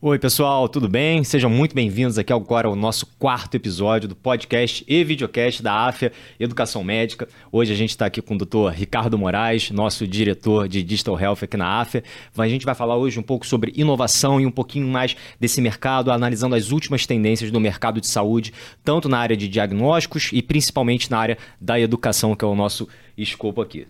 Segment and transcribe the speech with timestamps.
[0.00, 1.24] Oi, pessoal, tudo bem?
[1.24, 6.12] Sejam muito bem-vindos aqui agora ao nosso quarto episódio do podcast e videocast da AFIA
[6.38, 7.26] Educação Médica.
[7.50, 8.72] Hoje a gente está aqui com o Dr.
[8.72, 12.04] Ricardo Moraes, nosso diretor de Digital Health aqui na AFIA.
[12.36, 16.12] A gente vai falar hoje um pouco sobre inovação e um pouquinho mais desse mercado,
[16.12, 18.52] analisando as últimas tendências do mercado de saúde,
[18.84, 22.86] tanto na área de diagnósticos e principalmente na área da educação, que é o nosso
[23.16, 23.88] escopo aqui.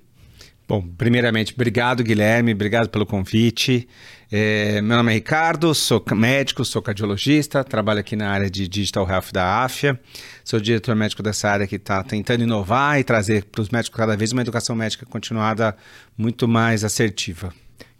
[0.68, 3.88] Bom, primeiramente, obrigado, Guilherme, obrigado pelo convite.
[4.30, 9.08] É, meu nome é Ricardo, sou médico, sou cardiologista, trabalho aqui na área de Digital
[9.08, 9.98] Health da AFIA.
[10.44, 14.14] Sou diretor médico dessa área que está tentando inovar e trazer para os médicos cada
[14.14, 15.74] vez uma educação médica continuada
[16.18, 17.50] muito mais assertiva.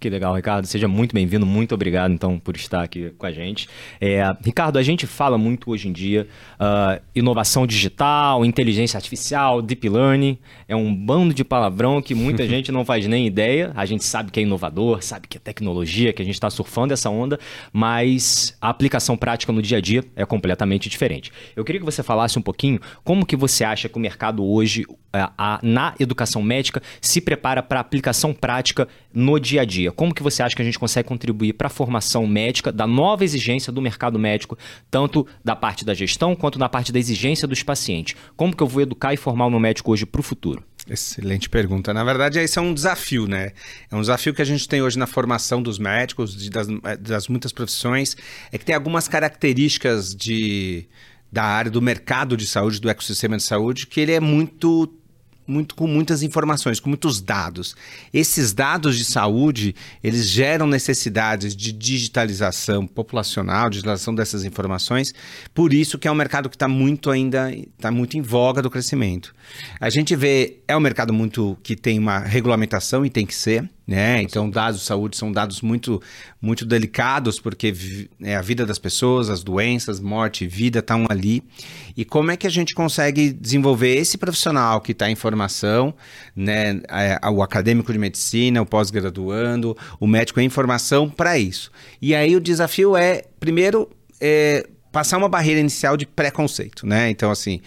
[0.00, 0.64] Que legal, Ricardo.
[0.64, 1.44] Seja muito bem-vindo.
[1.44, 3.68] Muito obrigado, então, por estar aqui com a gente.
[4.00, 9.88] É, Ricardo, a gente fala muito hoje em dia uh, inovação digital, inteligência artificial, deep
[9.88, 10.38] learning.
[10.68, 13.72] É um bando de palavrão que muita gente não faz nem ideia.
[13.74, 16.94] A gente sabe que é inovador, sabe que é tecnologia, que a gente está surfando
[16.94, 17.36] essa onda,
[17.72, 21.32] mas a aplicação prática no dia a dia é completamente diferente.
[21.56, 24.84] Eu queria que você falasse um pouquinho como que você acha que o mercado hoje,
[24.84, 30.14] uh, a, na educação médica, se prepara para aplicação prática no dia a dia como
[30.14, 33.72] que você acha que a gente consegue contribuir para a formação médica da nova exigência
[33.72, 34.56] do mercado médico,
[34.90, 38.16] tanto da parte da gestão quanto na parte da exigência dos pacientes?
[38.36, 40.62] Como que eu vou educar e formar o meu médico hoje para o futuro?
[40.88, 41.92] Excelente pergunta.
[41.92, 43.52] Na verdade, esse é um desafio, né?
[43.90, 46.66] É um desafio que a gente tem hoje na formação dos médicos, das,
[46.98, 48.16] das muitas profissões,
[48.50, 50.86] é que tem algumas características de,
[51.30, 54.92] da área do mercado de saúde, do ecossistema de saúde, que ele é muito
[55.48, 57.74] muito com muitas informações, com muitos dados.
[58.12, 65.12] Esses dados de saúde, eles geram necessidades de digitalização populacional, digitalização dessas informações.
[65.54, 68.70] Por isso que é um mercado que está muito ainda, está muito em voga do
[68.70, 69.34] crescimento.
[69.80, 73.68] A gente vê, é um mercado muito que tem uma regulamentação e tem que ser.
[73.88, 74.20] Né?
[74.20, 75.98] Então, dados de saúde são dados muito,
[76.42, 77.72] muito delicados, porque
[78.20, 81.42] é a vida das pessoas, as doenças, morte vida estão ali.
[81.96, 85.94] E como é que a gente consegue desenvolver esse profissional que está em formação,
[86.36, 86.82] né?
[86.90, 91.72] É, o acadêmico de medicina, o pós-graduando, o médico em formação para isso?
[92.02, 93.88] E aí o desafio é, primeiro,
[94.20, 97.08] é, passar uma barreira inicial de preconceito, né?
[97.08, 97.62] Então, assim,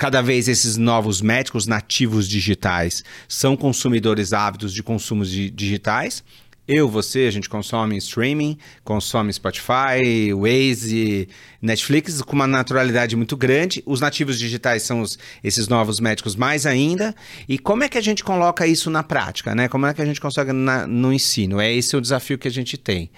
[0.00, 6.24] cada vez esses novos médicos nativos digitais são consumidores ávidos de consumos de digitais.
[6.66, 11.28] Eu, você, a gente consome streaming, consome Spotify, Waze,
[11.60, 13.82] Netflix com uma naturalidade muito grande.
[13.84, 17.14] Os nativos digitais são os, esses novos médicos mais ainda.
[17.46, 19.68] E como é que a gente coloca isso na prática, né?
[19.68, 21.60] Como é que a gente consegue na, no ensino?
[21.60, 23.10] É esse o desafio que a gente tem.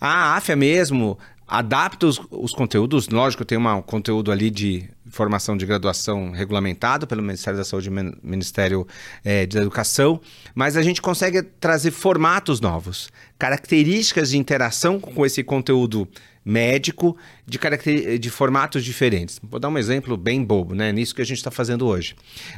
[0.00, 1.18] A AFIA mesmo
[1.50, 7.22] adapta os, os conteúdos, lógico, tem um conteúdo ali de formação de graduação regulamentado pelo
[7.22, 8.86] Ministério da Saúde e Ministério
[9.24, 10.20] é, da Educação,
[10.54, 16.08] mas a gente consegue trazer formatos novos, características de interação com esse conteúdo
[16.44, 17.16] médico
[17.46, 19.38] de, de formatos diferentes.
[19.42, 20.90] Vou dar um exemplo bem bobo, né?
[20.90, 22.14] Nisso que a gente está fazendo hoje.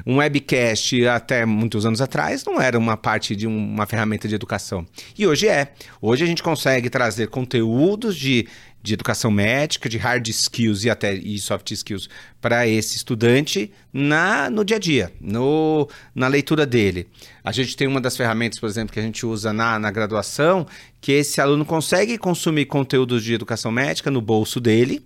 [0.06, 4.86] Um webcast, até muitos anos atrás, não era uma parte de uma ferramenta de educação.
[5.18, 5.72] E hoje é.
[6.00, 8.46] Hoje a gente consegue trazer conteúdos de
[8.82, 12.08] de educação médica, de hard skills e até e soft skills
[12.40, 17.06] para esse estudante na, no dia a dia, no, na leitura dele.
[17.44, 20.66] A gente tem uma das ferramentas, por exemplo, que a gente usa na, na graduação,
[21.00, 25.04] que esse aluno consegue consumir conteúdos de educação médica no bolso dele,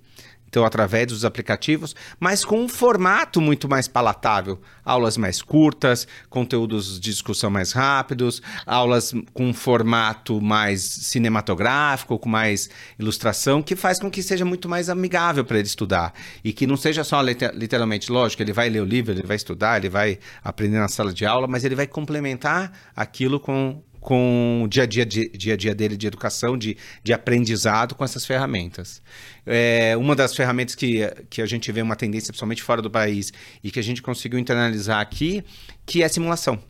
[0.49, 4.61] então através dos aplicativos, mas com um formato muito mais palatável.
[4.85, 12.29] Aulas mais curtas, conteúdos de discussão mais rápidos, aulas com um formato mais cinematográfico, com
[12.29, 16.15] mais ilustração, que faz com que seja muito mais amigável para ele estudar.
[16.45, 19.79] E que não seja só literalmente, lógico, ele vai ler o livro, ele vai estudar,
[19.79, 24.69] ele vai aprender na sala de aula, mas ele vai complementar aquilo com com o
[24.69, 29.03] dia a dia, dia, a dia dele de educação, de, de aprendizado com essas ferramentas.
[29.45, 33.33] É, uma das ferramentas que, que a gente vê uma tendência, principalmente fora do país,
[33.65, 35.43] e que a gente conseguiu internalizar aqui,
[35.85, 36.63] que é a simulação.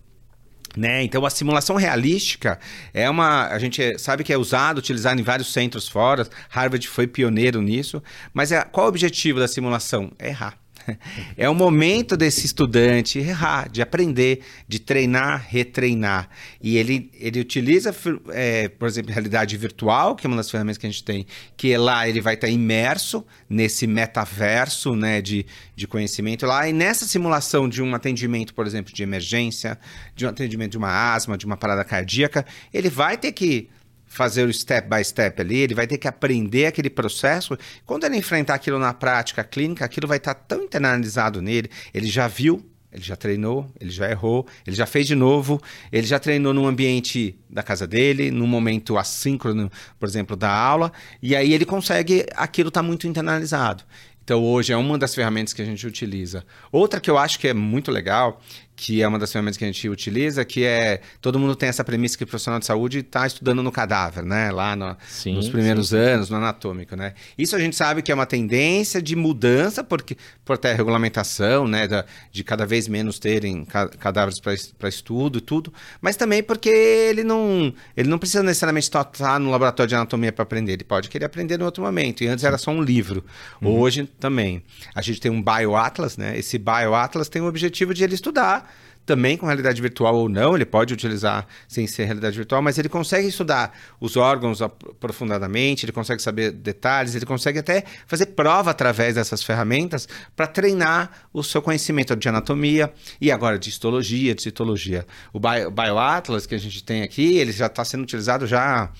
[0.74, 1.02] Né?
[1.04, 2.58] Então a simulação realística
[2.94, 3.48] é uma.
[3.48, 6.26] A gente sabe que é usado, utilizado em vários centros fora.
[6.48, 8.02] Harvard foi pioneiro nisso.
[8.32, 10.10] Mas é, qual o objetivo da simulação?
[10.18, 10.58] É errar.
[11.36, 16.28] É o momento desse estudante errar, de aprender, de treinar, retreinar.
[16.60, 17.94] E ele, ele utiliza,
[18.30, 21.76] é, por exemplo, realidade virtual, que é uma das ferramentas que a gente tem, que
[21.76, 26.68] lá ele vai estar imerso nesse metaverso né, de, de conhecimento lá.
[26.68, 29.78] E nessa simulação de um atendimento, por exemplo, de emergência,
[30.14, 33.68] de um atendimento de uma asma, de uma parada cardíaca, ele vai ter que
[34.16, 37.56] fazer o step by step ali, ele vai ter que aprender aquele processo.
[37.84, 42.26] Quando ele enfrentar aquilo na prática clínica, aquilo vai estar tão internalizado nele, ele já
[42.26, 42.64] viu
[42.96, 45.60] Ele já treinou, ele já errou, ele já fez de novo,
[45.92, 50.90] ele já treinou no ambiente da casa dele, num momento assíncrono, por exemplo, da aula,
[51.20, 53.84] e aí ele consegue, aquilo está muito internalizado.
[54.24, 56.42] Então, hoje é uma das ferramentas que a gente utiliza.
[56.72, 58.40] Outra que eu acho que é muito legal
[58.76, 61.82] que é uma das ferramentas que a gente utiliza, que é todo mundo tem essa
[61.82, 64.52] premissa que o profissional de saúde está estudando no cadáver, né?
[64.52, 65.96] Lá no, sim, nos primeiros sim.
[65.96, 67.14] anos, no anatômico, né?
[67.38, 71.66] Isso a gente sabe que é uma tendência de mudança, porque por ter a regulamentação,
[71.66, 71.88] né?
[71.88, 77.24] Da, de cada vez menos terem cadáveres para estudo e tudo, mas também porque ele
[77.24, 81.24] não, ele não precisa necessariamente estar no laboratório de anatomia para aprender, ele pode querer
[81.24, 82.22] aprender em outro momento.
[82.22, 83.24] E antes era só um livro.
[83.62, 83.78] Uhum.
[83.78, 84.62] Hoje também.
[84.94, 86.38] A gente tem um Bioatlas, né?
[86.38, 88.65] Esse Bioatlas tem o objetivo de ele estudar
[89.06, 92.88] também com realidade virtual ou não, ele pode utilizar sem ser realidade virtual, mas ele
[92.88, 99.14] consegue estudar os órgãos aprofundadamente, ele consegue saber detalhes, ele consegue até fazer prova através
[99.14, 105.06] dessas ferramentas para treinar o seu conhecimento de anatomia e agora de histologia, de citologia.
[105.32, 108.90] O BioAtlas que a gente tem aqui, ele já está sendo utilizado já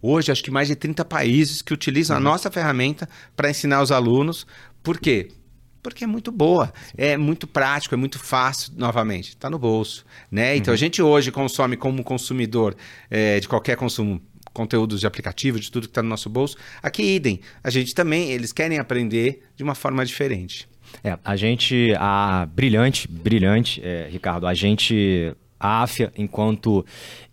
[0.00, 2.22] hoje, acho que mais de 30 países que utilizam uhum.
[2.22, 4.46] a nossa ferramenta para ensinar os alunos.
[4.82, 5.28] Por quê?
[5.90, 10.04] Porque é muito boa, é muito prático, é muito fácil, novamente, está no bolso.
[10.30, 10.56] Né?
[10.56, 10.76] Então uhum.
[10.76, 12.76] a gente hoje consome como consumidor
[13.10, 14.20] é, de qualquer consumo
[14.52, 16.56] conteúdos de aplicativo, de tudo que está no nosso bolso.
[16.82, 17.40] Aqui, idem.
[17.62, 20.68] A gente também, eles querem aprender de uma forma diferente.
[21.04, 26.84] É, a gente, a brilhante, brilhante, é, Ricardo, a gente a AFIA, enquanto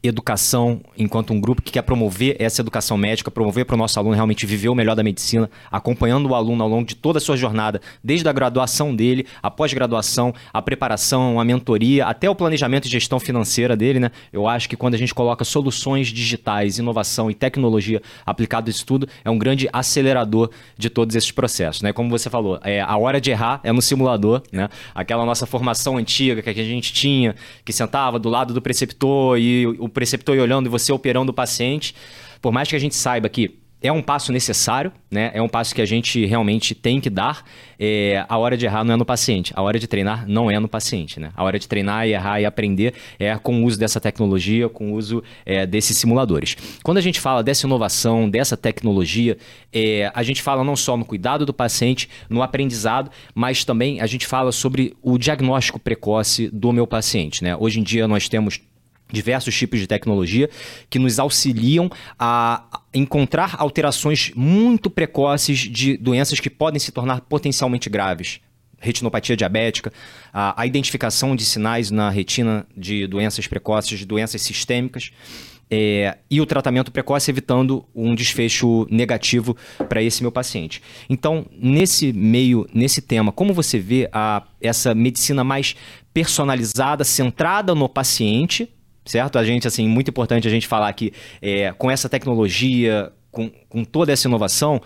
[0.03, 4.15] educação, enquanto um grupo que quer promover essa educação médica, promover para o nosso aluno
[4.15, 7.35] realmente viver o melhor da medicina, acompanhando o aluno ao longo de toda a sua
[7.35, 12.89] jornada, desde a graduação dele, a pós-graduação, a preparação, a mentoria, até o planejamento e
[12.89, 14.11] gestão financeira dele, né?
[14.31, 19.07] Eu acho que quando a gente coloca soluções digitais, inovação e tecnologia aplicado isso tudo,
[19.23, 21.91] é um grande acelerador de todos esses processos, né?
[21.93, 24.69] Como você falou, é, a hora de errar é no simulador, né?
[24.93, 29.65] Aquela nossa formação antiga que a gente tinha, que sentava do lado do preceptor e
[29.65, 31.95] o preceptor olhando e você operando o paciente.
[32.41, 35.31] Por mais que a gente saiba que é um passo necessário, né?
[35.33, 37.43] É um passo que a gente realmente tem que dar.
[37.77, 40.59] É, a hora de errar não é no paciente, a hora de treinar não é
[40.59, 41.31] no paciente, né?
[41.35, 44.93] A hora de treinar e errar e aprender é com o uso dessa tecnologia, com
[44.93, 46.55] o uso é, desses simuladores.
[46.83, 49.37] Quando a gente fala dessa inovação, dessa tecnologia,
[49.71, 54.07] é, a gente fala não só no cuidado do paciente, no aprendizado, mas também a
[54.07, 57.55] gente fala sobre o diagnóstico precoce do meu paciente, né?
[57.55, 58.59] Hoje em dia nós temos
[59.11, 60.49] diversos tipos de tecnologia
[60.89, 67.89] que nos auxiliam a encontrar alterações muito precoces de doenças que podem se tornar potencialmente
[67.89, 68.39] graves.
[68.79, 69.91] Retinopatia diabética,
[70.33, 75.11] a, a identificação de sinais na retina de doenças precoces, de doenças sistêmicas.
[75.69, 79.57] É, e o tratamento precoce evitando um desfecho negativo
[79.89, 80.79] para esse meu paciente.
[81.09, 85.75] Então, nesse meio, nesse tema, como você vê a, essa medicina mais
[86.13, 88.69] personalizada, centrada no paciente,
[89.05, 89.37] certo?
[89.37, 93.83] A gente, assim, muito importante a gente falar que é, com essa tecnologia, com, com
[93.83, 94.81] toda essa inovação,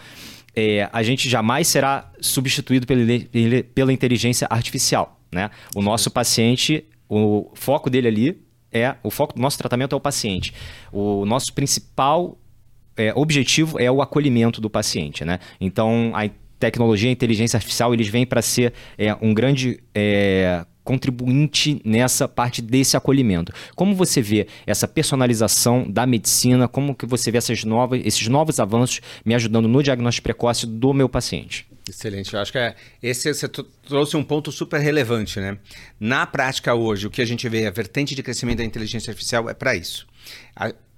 [0.56, 3.02] é, a gente jamais será substituído pela,
[3.74, 5.50] pela inteligência artificial, né?
[5.76, 10.00] O nosso paciente, o foco dele ali é, o foco do nosso tratamento é o
[10.00, 10.54] paciente.
[10.92, 12.38] O nosso principal
[12.96, 15.40] é, objetivo é o acolhimento do paciente, né?
[15.60, 16.30] Então, a
[16.60, 22.28] tecnologia e a inteligência artificial, eles vêm para ser é, um grande é, contribuinte nessa
[22.28, 23.54] parte desse acolhimento.
[23.76, 26.68] Como você vê essa personalização da medicina?
[26.68, 30.92] Como que você vê essas novas, esses novos avanços me ajudando no diagnóstico precoce do
[30.92, 31.68] meu paciente?
[31.88, 32.34] Excelente.
[32.34, 35.60] Eu acho que é, esse você trouxe um ponto super relevante, né?
[36.00, 39.48] Na prática hoje, o que a gente vê, a vertente de crescimento da inteligência artificial
[39.48, 40.08] é para isso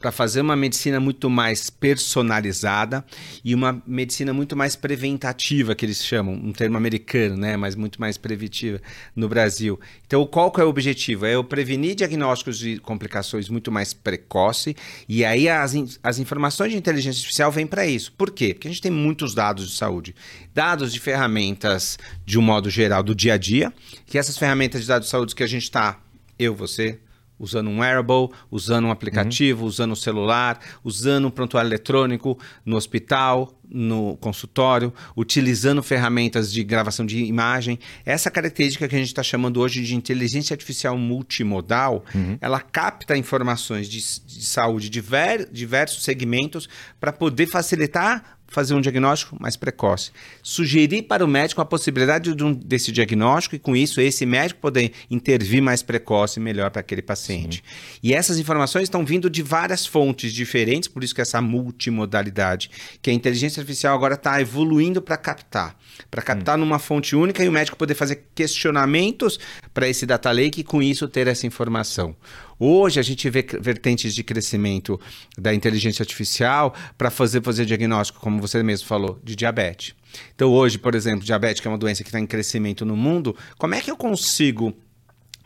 [0.01, 3.05] para fazer uma medicina muito mais personalizada
[3.45, 8.01] e uma medicina muito mais preventativa, que eles chamam, um termo americano, né, mas muito
[8.01, 8.81] mais preventiva
[9.15, 9.79] no Brasil.
[10.05, 11.25] Então, qual que é o objetivo?
[11.25, 14.75] É eu prevenir diagnósticos de complicações muito mais precoce
[15.07, 18.11] e aí as, as informações de inteligência artificial vêm para isso.
[18.13, 18.53] Por quê?
[18.53, 20.15] Porque a gente tem muitos dados de saúde.
[20.53, 23.71] Dados de ferramentas, de um modo geral, do dia a dia,
[24.07, 25.99] que essas ferramentas de dados de saúde que a gente está,
[26.39, 26.99] eu, você,
[27.41, 29.67] usando um wearable, usando um aplicativo, uhum.
[29.67, 37.05] usando um celular, usando um prontuário eletrônico no hospital, no consultório, utilizando ferramentas de gravação
[37.05, 37.79] de imagem.
[38.05, 42.37] Essa característica que a gente está chamando hoje de inteligência artificial multimodal, uhum.
[42.39, 46.69] ela capta informações de, de saúde de ver, diversos segmentos
[46.99, 50.11] para poder facilitar fazer um diagnóstico mais precoce.
[50.43, 54.59] Sugerir para o médico a possibilidade de um, desse diagnóstico e, com isso, esse médico
[54.59, 57.63] poder intervir mais precoce e melhor para aquele paciente.
[57.65, 57.99] Sim.
[58.03, 62.69] E essas informações estão vindo de várias fontes diferentes, por isso que essa multimodalidade,
[63.01, 65.77] que a inteligência artificial agora está evoluindo para captar.
[66.09, 66.61] Para captar hum.
[66.61, 69.39] numa fonte única e o médico poder fazer questionamentos
[69.73, 72.15] para esse data lake e, com isso, ter essa informação.
[72.63, 75.01] Hoje a gente vê vertentes de crescimento
[75.35, 79.95] da inteligência artificial para fazer, fazer diagnóstico, como você mesmo falou, de diabetes.
[80.35, 83.35] Então, hoje, por exemplo, diabetes, que é uma doença que está em crescimento no mundo,
[83.57, 84.77] como é que eu consigo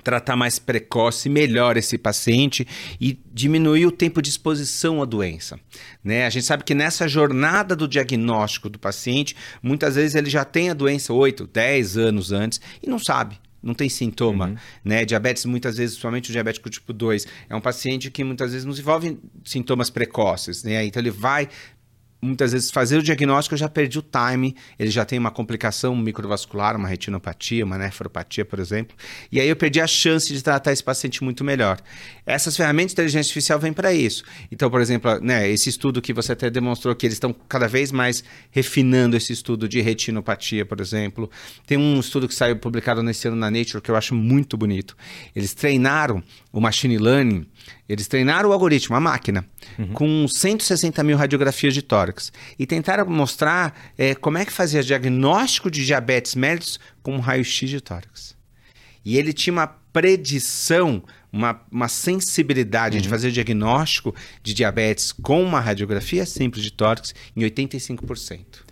[0.03, 2.67] tratar mais precoce, melhor esse paciente
[3.00, 5.57] e diminuir o tempo de exposição à doença.
[6.03, 6.25] Né?
[6.25, 10.69] A gente sabe que nessa jornada do diagnóstico do paciente, muitas vezes ele já tem
[10.69, 14.55] a doença 8, 10 anos antes e não sabe não tem sintoma, uhum.
[14.84, 15.03] né?
[15.03, 18.79] Diabetes, muitas vezes, somente o diabético tipo 2, é um paciente que muitas vezes nos
[18.79, 20.86] envolve sintomas precoces, né?
[20.86, 21.50] Então ele vai
[22.22, 25.95] muitas vezes fazer o diagnóstico eu já perdi o time, ele já tem uma complicação
[25.95, 28.95] microvascular, uma retinopatia, uma nefropatia, por exemplo,
[29.31, 31.79] e aí eu perdi a chance de tratar esse paciente muito melhor.
[32.25, 34.24] Essas ferramentas de inteligência artificial vêm para isso.
[34.51, 37.91] Então, por exemplo, né, esse estudo que você até demonstrou que eles estão cada vez
[37.91, 41.29] mais refinando esse estudo de retinopatia, por exemplo.
[41.67, 44.95] Tem um estudo que saiu publicado nesse ano na Nature que eu acho muito bonito.
[45.36, 47.45] Eles treinaram o machine learning
[47.88, 49.45] eles treinaram o algoritmo, a máquina,
[49.77, 49.93] uhum.
[49.93, 55.69] com 160 mil radiografias de tórax e tentaram mostrar é, como é que fazia diagnóstico
[55.69, 58.36] de diabetes mellitus com um raio-x de tórax.
[59.03, 63.01] E ele tinha uma predição, uma, uma sensibilidade uhum.
[63.01, 68.65] de fazer diagnóstico de diabetes com uma radiografia simples de tórax em 85%.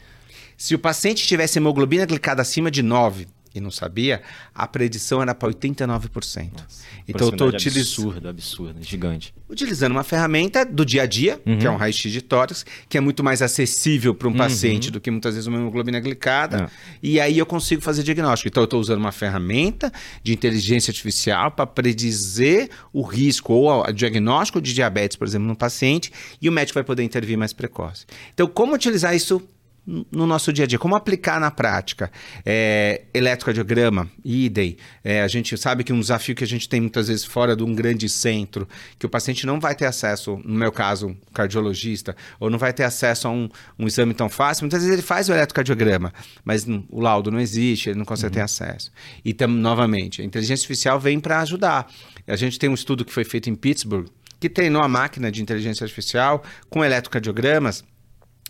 [0.58, 4.22] Se o paciente tivesse hemoglobina glicada acima de 9, e não sabia,
[4.54, 6.52] a predição era para 89%.
[6.54, 7.84] Nossa, então eu estou utilizando.
[7.84, 9.34] Absurdo, absurdo, gigante.
[9.50, 11.60] Utilizando uma ferramenta do dia a dia, uhum.
[11.60, 14.38] que é um raio-x de tórax, que é muito mais acessível para um uhum.
[14.38, 16.64] paciente do que muitas vezes uma hemoglobina glicada.
[16.64, 16.70] É.
[17.02, 18.48] E aí eu consigo fazer diagnóstico.
[18.48, 19.92] Então eu estou usando uma ferramenta
[20.24, 25.56] de inteligência artificial para predizer o risco ou o diagnóstico de diabetes, por exemplo, no
[25.56, 28.06] paciente, e o médico vai poder intervir mais precoce.
[28.34, 29.42] Então, como utilizar isso
[29.86, 32.12] no nosso dia a dia, como aplicar na prática.
[32.46, 34.78] É, eletrocardiograma, idem.
[35.04, 37.64] É, a gente sabe que um desafio que a gente tem muitas vezes fora de
[37.64, 42.16] um grande centro, que o paciente não vai ter acesso, no meu caso, um cardiologista,
[42.40, 45.28] ou não vai ter acesso a um, um exame tão fácil, muitas vezes ele faz
[45.28, 46.14] o eletrocardiograma,
[46.46, 48.36] mas o laudo não existe, ele não consegue uhum.
[48.36, 48.92] ter acesso.
[49.24, 51.92] E, tam, novamente, a inteligência artificial vem para ajudar.
[52.26, 54.08] A gente tem um estudo que foi feito em Pittsburgh,
[54.40, 57.84] que treinou a máquina de inteligência artificial com eletrocardiogramas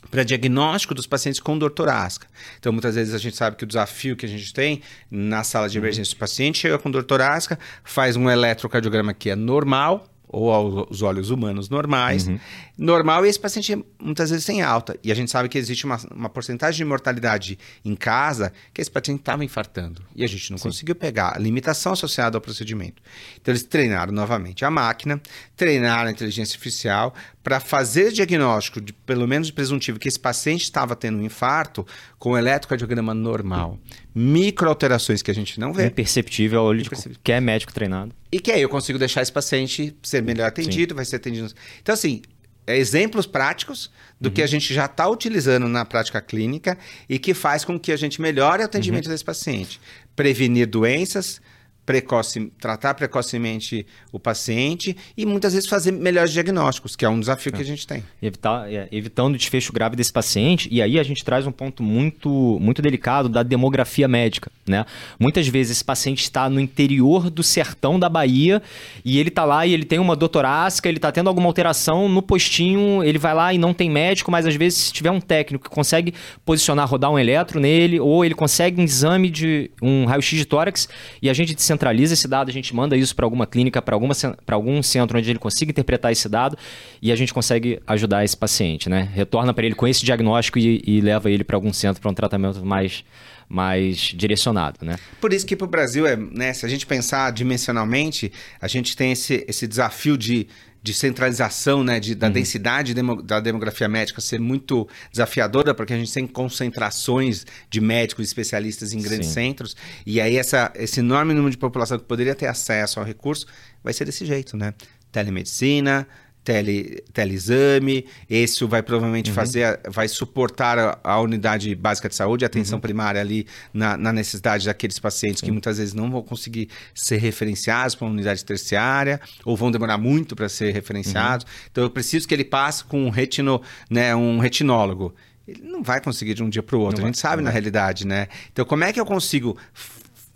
[0.09, 2.27] para diagnóstico dos pacientes com dor torácica.
[2.59, 5.67] Então, muitas vezes a gente sabe que o desafio que a gente tem na sala
[5.67, 10.51] de emergência do paciente chega com dor torácica, faz um eletrocardiograma que é normal, ou
[10.51, 12.39] aos olhos humanos normais, uhum.
[12.77, 14.97] normal, e esse paciente muitas vezes tem alta.
[15.03, 18.89] E a gente sabe que existe uma, uma porcentagem de mortalidade em casa que esse
[18.89, 20.01] paciente estava infartando.
[20.15, 20.63] E a gente não Sim.
[20.63, 23.01] conseguiu pegar a limitação associada ao procedimento.
[23.39, 25.21] Então eles treinaram novamente a máquina,
[25.55, 27.13] treinaram a inteligência artificial
[27.43, 31.85] para fazer diagnóstico, de, pelo menos de presuntivo, que esse paciente estava tendo um infarto
[32.17, 33.77] com o eletrocardiograma normal.
[34.15, 35.87] Microalterações que a gente não vê.
[35.87, 38.13] Imperceptível ao olho de qualquer médico treinado.
[38.31, 40.95] E que aí eu consigo deixar esse paciente ser melhor atendido, Sim.
[40.95, 41.51] vai ser atendido.
[41.81, 42.21] Então, assim,
[42.65, 44.35] é exemplos práticos do uhum.
[44.35, 46.77] que a gente já está utilizando na prática clínica
[47.09, 49.11] e que faz com que a gente melhore o atendimento uhum.
[49.11, 49.81] desse paciente.
[50.15, 51.41] Prevenir doenças,
[51.85, 57.51] precoce, tratar precocemente o paciente e muitas vezes fazer melhores diagnósticos, que é um desafio
[57.53, 57.55] é.
[57.57, 58.03] que a gente tem.
[58.21, 61.83] Evitar, é, evitando o desfecho grave desse paciente, e aí a gente traz um ponto
[61.83, 64.51] muito, muito delicado da demografia médica.
[64.65, 64.85] Né?
[65.19, 68.61] Muitas vezes esse paciente está no interior do sertão da Bahia
[69.03, 72.21] e ele está lá e ele tem uma doutorácica, ele está tendo alguma alteração no
[72.21, 75.65] postinho, ele vai lá e não tem médico, mas às vezes se tiver um técnico
[75.65, 76.13] que consegue
[76.45, 80.87] posicionar, rodar um eletro nele, ou ele consegue um exame de um raio-x de tórax
[81.21, 84.83] e a gente centraliza esse dado, a gente manda isso para alguma clínica, para algum
[84.83, 86.57] centro onde ele consiga interpretar esse dado
[87.01, 89.09] e a gente consegue ajudar esse paciente, né?
[89.13, 92.13] Retorna para ele com esse diagnóstico e, e leva ele para algum centro para um
[92.13, 93.03] tratamento mais
[93.49, 94.95] mais direcionado, né?
[95.21, 98.95] Por isso que para o Brasil, é, né, se a gente pensar dimensionalmente, a gente
[98.95, 100.47] tem esse, esse desafio de
[100.83, 102.33] de centralização, né, de, da uhum.
[102.33, 108.27] densidade demo, da demografia médica ser muito desafiadora, porque a gente tem concentrações de médicos
[108.27, 109.33] especialistas em grandes Sim.
[109.33, 113.47] centros, e aí essa, esse enorme número de população que poderia ter acesso ao recurso
[113.81, 114.73] vai ser desse jeito, né?
[115.09, 116.05] Telemedicina,
[116.43, 119.35] tele, teleexame, isso vai provavelmente uhum.
[119.35, 122.81] fazer, vai suportar a, a, unidade básica de saúde, a atenção uhum.
[122.81, 125.45] primária ali na, na, necessidade daqueles pacientes Sim.
[125.47, 129.97] que muitas vezes não vão conseguir ser referenciados para uma unidade terciária ou vão demorar
[129.97, 131.45] muito para ser referenciados.
[131.45, 131.67] Uhum.
[131.71, 135.13] Então eu preciso que ele passe com um retino, né, um retinólogo
[135.45, 137.01] ele não vai conseguir de um dia para o outro.
[137.01, 138.27] Não a gente vai, sabe na realidade, né?
[138.51, 139.57] Então, como é que eu consigo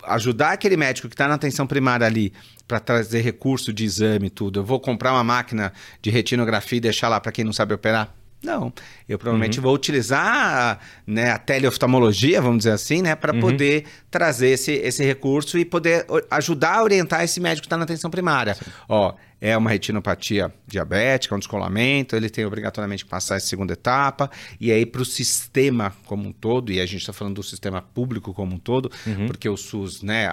[0.07, 2.33] ajudar aquele médico que está na atenção primária ali
[2.67, 4.59] para trazer recurso de exame e tudo?
[4.59, 8.13] Eu vou comprar uma máquina de retinografia e deixar lá para quem não sabe operar?
[8.43, 8.71] Não,
[9.09, 9.63] eu provavelmente uhum.
[9.63, 13.39] vou utilizar né, a teleoftalmologia, vamos dizer assim, né, para uhum.
[13.39, 17.83] poder trazer esse, esse recurso e poder ajudar a orientar esse médico que está na
[17.83, 18.53] atenção primária.
[18.53, 18.65] Sim.
[18.87, 24.29] Ó, é uma retinopatia diabética, um descolamento, ele tem obrigatoriamente que passar essa segunda etapa,
[24.59, 27.81] e aí para o sistema como um todo, e a gente está falando do sistema
[27.81, 29.27] público como um todo, uhum.
[29.27, 30.29] porque o SUS, né,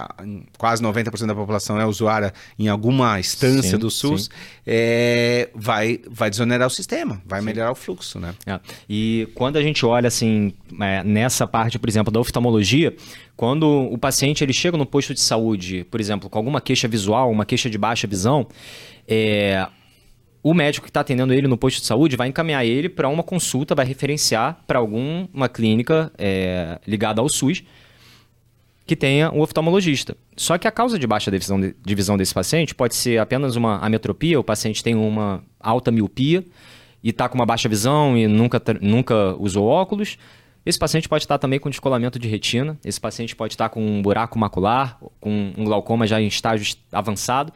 [0.57, 4.29] quase 90% da população é usuária em alguma instância sim, do SUS,
[4.65, 7.45] é, vai, vai desonerar o sistema, vai sim.
[7.45, 8.33] melhorar o fluxo, né?
[8.45, 8.59] É.
[8.89, 12.95] E quando a gente olha assim, é, nessa parte, por exemplo, da oftalmologia,
[13.35, 17.29] quando o paciente ele chega no posto de saúde, por exemplo, com alguma queixa visual,
[17.29, 18.47] uma queixa de baixa visão,
[19.07, 19.67] é,
[20.41, 23.23] o médico que está atendendo ele no posto de saúde vai encaminhar ele para uma
[23.23, 27.63] consulta, vai referenciar para alguma clínica é, ligada ao SUS
[28.85, 30.15] que tenha um oftalmologista.
[30.37, 33.79] Só que a causa de baixa divisão, de, visão desse paciente pode ser apenas uma
[33.79, 36.45] ametropia, o paciente tem uma alta miopia
[37.03, 40.17] e está com uma baixa visão e nunca, nunca usou óculos.
[40.65, 44.01] Esse paciente pode estar também com descolamento de retina, esse paciente pode estar com um
[44.01, 47.53] buraco macular, com um glaucoma já em estágio avançado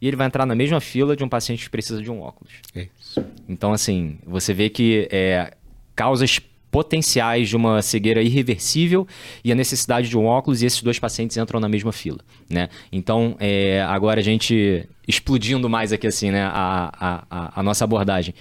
[0.00, 2.52] e ele vai entrar na mesma fila de um paciente que precisa de um óculos.
[2.74, 3.24] Isso.
[3.48, 5.54] Então, assim, você vê que é,
[5.94, 6.40] causas
[6.70, 9.06] potenciais de uma cegueira irreversível
[9.44, 12.68] e a necessidade de um óculos e esses dois pacientes entram na mesma fila, né?
[12.92, 18.34] Então, é, agora a gente explodindo mais aqui assim, né, a, a, a nossa abordagem.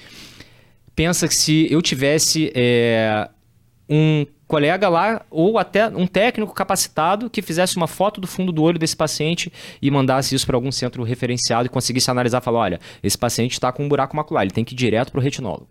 [0.95, 3.27] Pensa que se eu tivesse é,
[3.89, 8.63] um colega lá ou até um técnico capacitado que fizesse uma foto do fundo do
[8.63, 12.59] olho desse paciente e mandasse isso para algum centro referenciado e conseguisse analisar e falar,
[12.59, 15.23] olha, esse paciente está com um buraco macular, ele tem que ir direto para o
[15.23, 15.67] retinólogo.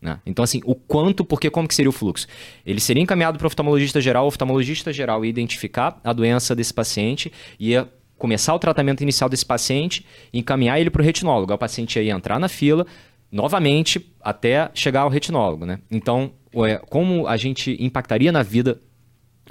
[0.00, 0.20] Né?
[0.26, 2.26] Então, assim, o quanto, porque como que seria o fluxo?
[2.64, 6.74] Ele seria encaminhado para o oftalmologista geral, o oftalmologista geral ia identificar a doença desse
[6.74, 11.52] paciente, ia começar o tratamento inicial desse paciente, encaminhar ele para o retinólogo.
[11.52, 12.86] O paciente ia entrar na fila,
[13.32, 15.64] novamente, até chegar ao retinólogo.
[15.64, 15.78] Né?
[15.90, 16.32] Então,
[16.88, 18.80] como a gente impactaria na vida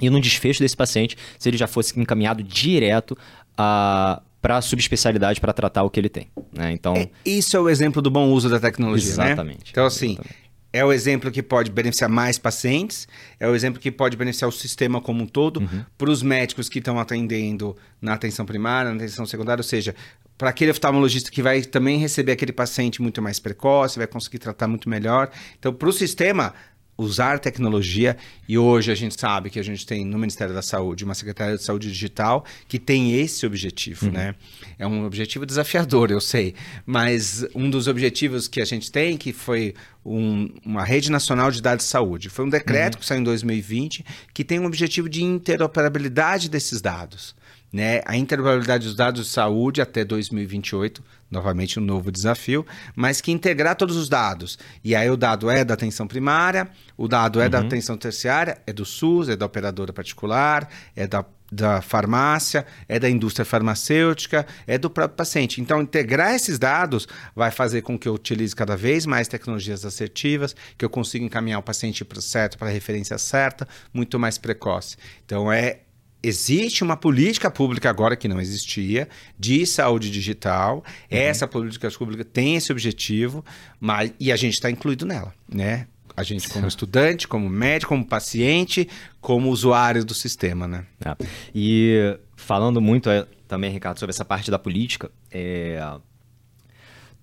[0.00, 3.16] e no desfecho desse paciente se ele já fosse encaminhado direto
[3.56, 6.28] a para a subespecialidade para tratar o que ele tem.
[6.52, 6.70] Né?
[6.70, 9.24] Então, é, isso é o exemplo do bom uso da tecnologia, né?
[9.24, 9.70] exatamente, né?
[9.70, 10.36] Então, assim, exatamente.
[10.70, 13.08] é o exemplo que pode beneficiar mais pacientes,
[13.40, 15.82] é o exemplo que pode beneficiar o sistema como um todo, uhum.
[15.96, 19.94] para os médicos que estão atendendo na atenção primária, na atenção secundária, ou seja,
[20.36, 24.68] para aquele oftalmologista que vai também receber aquele paciente muito mais precoce, vai conseguir tratar
[24.68, 25.30] muito melhor.
[25.58, 26.52] Então, para o sistema,
[26.96, 28.16] usar tecnologia
[28.48, 31.56] e hoje a gente sabe que a gente tem no Ministério da Saúde uma Secretaria
[31.56, 34.12] de Saúde Digital que tem esse objetivo, uhum.
[34.12, 34.34] né?
[34.78, 36.54] É um objetivo desafiador, eu sei,
[36.86, 41.60] mas um dos objetivos que a gente tem que foi um, uma rede nacional de
[41.60, 42.28] dados de saúde.
[42.28, 43.00] Foi um decreto uhum.
[43.00, 47.34] que saiu em 2020 que tem um objetivo de interoperabilidade desses dados
[47.74, 53.32] né, a interoperabilidade dos dados de saúde até 2028, novamente um novo desafio, mas que
[53.32, 54.56] integrar todos os dados.
[54.84, 57.50] E aí o dado é da atenção primária, o dado é uhum.
[57.50, 63.00] da atenção terciária, é do SUS, é da operadora particular, é da, da farmácia, é
[63.00, 65.60] da indústria farmacêutica, é do próprio paciente.
[65.60, 70.54] Então, integrar esses dados vai fazer com que eu utilize cada vez mais tecnologias assertivas,
[70.78, 74.96] que eu consiga encaminhar o paciente para certo, para a referência certa, muito mais precoce.
[75.24, 75.80] Então, é
[76.24, 79.08] existe uma política pública agora que não existia
[79.38, 80.76] de saúde digital.
[80.76, 80.82] Uhum.
[81.10, 83.44] Essa política pública tem esse objetivo,
[83.78, 85.86] mas e a gente está incluído nela, né?
[86.16, 88.88] A gente como estudante, como médico, como paciente,
[89.20, 90.86] como usuário do sistema, né?
[91.04, 91.16] É.
[91.52, 95.82] E falando muito é, também, Ricardo, sobre essa parte da política, é...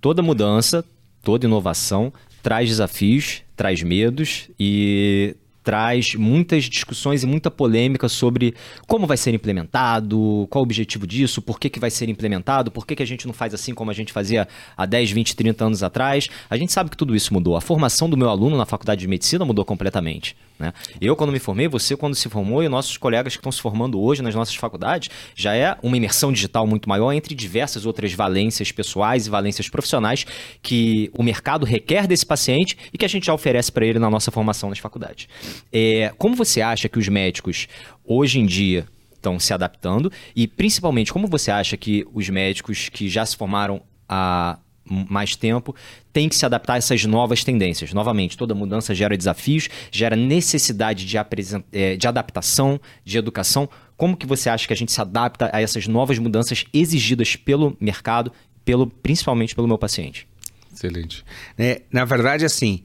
[0.01, 0.83] toda mudança,
[1.21, 2.11] toda inovação
[2.41, 8.53] traz desafios, traz medos e traz muitas discussões e muita polêmica sobre
[8.87, 12.85] como vai ser implementado, qual o objetivo disso, por que, que vai ser implementado, por
[12.85, 15.65] que, que a gente não faz assim como a gente fazia há 10, 20, 30
[15.65, 16.29] anos atrás.
[16.49, 17.55] A gente sabe que tudo isso mudou.
[17.55, 20.35] A formação do meu aluno na faculdade de medicina mudou completamente.
[20.61, 20.71] Né?
[21.01, 23.99] Eu, quando me formei, você, quando se formou, e nossos colegas que estão se formando
[23.99, 28.71] hoje nas nossas faculdades, já é uma imersão digital muito maior entre diversas outras valências
[28.71, 30.25] pessoais e valências profissionais
[30.61, 34.09] que o mercado requer desse paciente e que a gente já oferece para ele na
[34.09, 35.27] nossa formação nas faculdades.
[35.71, 37.67] É, como você acha que os médicos,
[38.03, 43.07] hoje em dia, estão se adaptando e principalmente como você acha que os médicos que
[43.07, 44.57] já se formaram há
[45.09, 45.75] mais tempo,
[46.11, 47.93] tem que se adaptar a essas novas tendências.
[47.93, 51.17] Novamente, toda mudança gera desafios, gera necessidade de,
[51.71, 53.69] é, de adaptação, de educação.
[53.95, 57.77] Como que você acha que a gente se adapta a essas novas mudanças exigidas pelo
[57.79, 58.31] mercado,
[58.65, 60.27] pelo, principalmente pelo meu paciente?
[60.73, 61.23] Excelente.
[61.57, 62.83] É, na verdade, assim,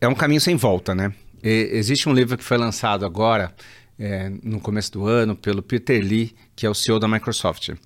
[0.00, 1.12] é um caminho sem volta, né?
[1.42, 3.54] Existe um livro que foi lançado agora,
[3.98, 7.68] é, no começo do ano, pelo Peter Lee, que é o CEO da Microsoft.
[7.68, 7.76] Uhum.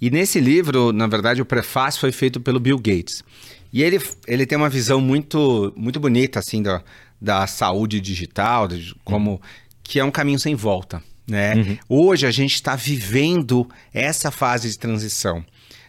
[0.00, 3.22] E nesse livro, na verdade, o prefácio foi feito pelo Bill Gates.
[3.72, 6.82] E ele, ele tem uma visão muito, muito bonita, assim, da,
[7.20, 9.40] da saúde digital, de como uhum.
[9.82, 11.02] que é um caminho sem volta.
[11.26, 11.54] Né?
[11.54, 11.78] Uhum.
[11.88, 15.44] Hoje a gente está vivendo essa fase de transição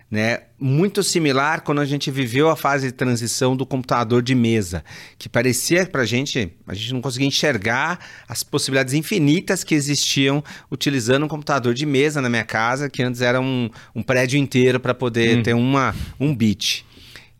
[0.10, 0.42] né?
[0.60, 4.84] Muito similar quando a gente viveu a fase de transição do computador de mesa,
[5.18, 10.44] que parecia para a gente, a gente não conseguia enxergar as possibilidades infinitas que existiam
[10.72, 14.80] utilizando um computador de mesa na minha casa, que antes era um, um prédio inteiro
[14.80, 15.44] para poder hum.
[15.44, 16.86] ter uma, um bit.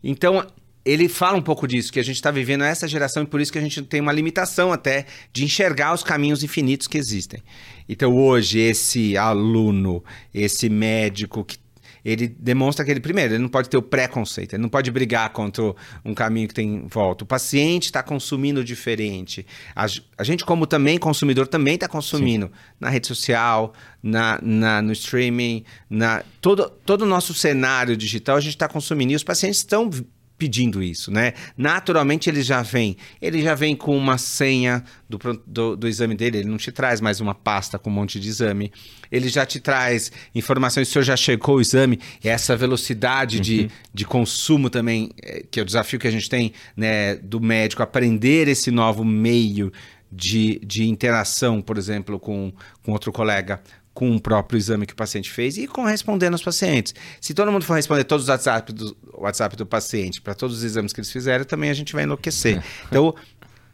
[0.02, 0.46] Então,
[0.84, 3.52] ele fala um pouco disso, que a gente está vivendo essa geração e por isso
[3.52, 7.42] que a gente tem uma limitação até de enxergar os caminhos infinitos que existem.
[7.88, 10.02] Então, hoje, esse aluno,
[10.32, 11.58] esse médico que
[12.04, 15.30] ele demonstra que ele, primeiro, ele não pode ter o preconceito, ele não pode brigar
[15.30, 17.24] contra um caminho que tem volta.
[17.24, 19.46] O paciente está consumindo diferente.
[19.74, 19.86] A,
[20.18, 22.52] a, gente, como também consumidor, também está consumindo Sim.
[22.78, 28.40] na rede social, na, na, no streaming, na todo, todo o nosso cenário digital, a
[28.40, 29.12] gente está consumindo.
[29.12, 29.90] E os pacientes estão
[30.40, 31.34] pedindo isso, né?
[31.54, 36.38] Naturalmente ele já vem, ele já vem com uma senha do, do, do, exame dele,
[36.38, 38.72] ele não te traz mais uma pasta com um monte de exame,
[39.12, 43.42] ele já te traz informações, se o senhor já checou o exame, essa velocidade uhum.
[43.42, 47.38] de, de consumo também, eh, que é o desafio que a gente tem, né, do
[47.38, 49.70] médico, aprender esse novo meio
[50.10, 52.50] de, de interação, por exemplo, com,
[52.82, 53.60] com outro colega,
[54.00, 56.94] com o próprio exame que o paciente fez e correspondendo aos pacientes.
[57.20, 60.64] Se todo mundo for responder todos os WhatsApp do, WhatsApp do paciente para todos os
[60.64, 62.64] exames que eles fizeram, também a gente vai enlouquecer.
[62.88, 63.14] Então,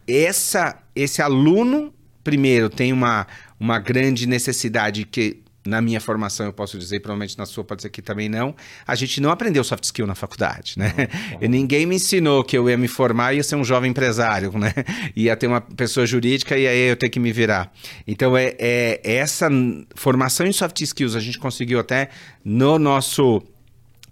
[0.05, 3.25] essa, esse aluno, primeiro, tem uma,
[3.61, 7.90] uma grande necessidade que na minha formação eu posso dizer, provavelmente na sua pode ser
[7.90, 8.55] que também não,
[8.87, 10.92] a gente não aprendeu soft skill na faculdade, né?
[11.40, 14.57] E ninguém me ensinou que eu ia me formar e ia ser um jovem empresário,
[14.59, 14.72] né?
[15.16, 17.72] Ia ter uma pessoa jurídica e aí eu ter que me virar.
[18.07, 19.48] Então é, é essa
[19.94, 22.11] formação em soft skills a gente conseguiu até
[22.44, 23.42] no nosso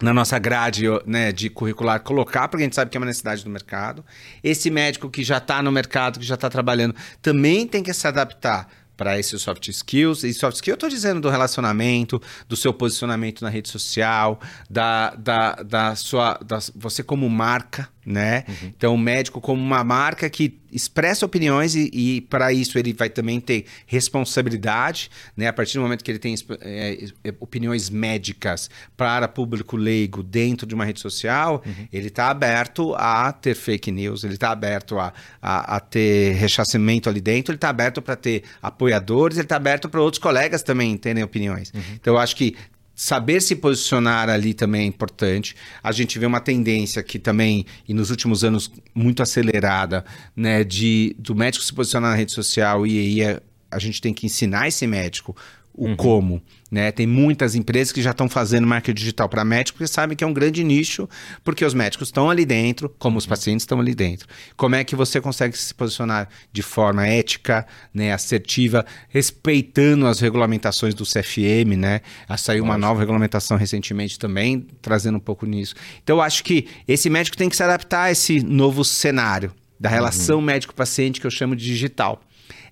[0.02, 3.44] na nossa grade né, de curricular colocar, porque a gente sabe que é uma necessidade
[3.44, 4.04] do mercado.
[4.42, 8.06] Esse médico que já está no mercado, que já está trabalhando, também tem que se
[8.06, 10.24] adaptar para esses soft skills.
[10.24, 15.14] E soft skills eu estou dizendo do relacionamento, do seu posicionamento na rede social, da,
[15.14, 16.38] da, da sua.
[16.44, 18.44] Da, você como marca, né?
[18.48, 18.72] Uhum.
[18.76, 23.08] Então, o médico como uma marca que expressa opiniões e, e para isso ele vai
[23.08, 25.46] também ter responsabilidade, né?
[25.46, 30.66] A partir do momento que ele tem é, é, opiniões médicas para público leigo dentro
[30.66, 31.88] de uma rede social, uhum.
[31.92, 37.08] ele está aberto a ter fake news, ele está aberto a, a, a, ter rechaçamento
[37.08, 40.96] ali dentro, ele está aberto para ter apoiadores, ele está aberto para outros colegas também
[40.96, 41.72] terem opiniões.
[41.72, 41.82] Uhum.
[41.94, 42.56] Então, eu acho que
[42.94, 45.56] saber se posicionar ali também é importante.
[45.82, 50.04] A gente vê uma tendência que também, e nos últimos anos, muito acelerada,
[50.36, 54.14] né, de do médico se posicionar na rede social e aí a, a gente tem
[54.14, 55.36] que ensinar esse médico
[55.74, 55.96] o uhum.
[55.96, 56.42] como.
[56.70, 56.90] Né?
[56.92, 60.26] Tem muitas empresas que já estão fazendo marketing digital para médicos porque sabem que é
[60.26, 61.08] um grande nicho,
[61.42, 64.28] porque os médicos estão ali dentro, como os pacientes estão ali dentro.
[64.56, 70.94] Como é que você consegue se posicionar de forma ética, né, assertiva, respeitando as regulamentações
[70.94, 72.00] do CFM, né?
[72.28, 75.74] A saiu uma nova regulamentação recentemente também, trazendo um pouco nisso.
[76.02, 79.88] Então, eu acho que esse médico tem que se adaptar a esse novo cenário da
[79.88, 80.44] relação uhum.
[80.44, 82.20] médico-paciente que eu chamo de digital.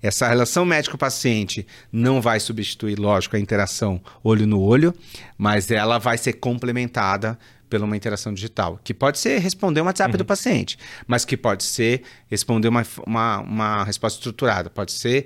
[0.03, 4.93] Essa relação médico-paciente não vai substituir, lógico, a interação olho no olho,
[5.37, 7.39] mas ela vai ser complementada
[7.69, 10.17] pela uma interação digital, que pode ser responder um WhatsApp uhum.
[10.17, 15.25] do paciente, mas que pode ser responder uma, uma, uma resposta estruturada, pode ser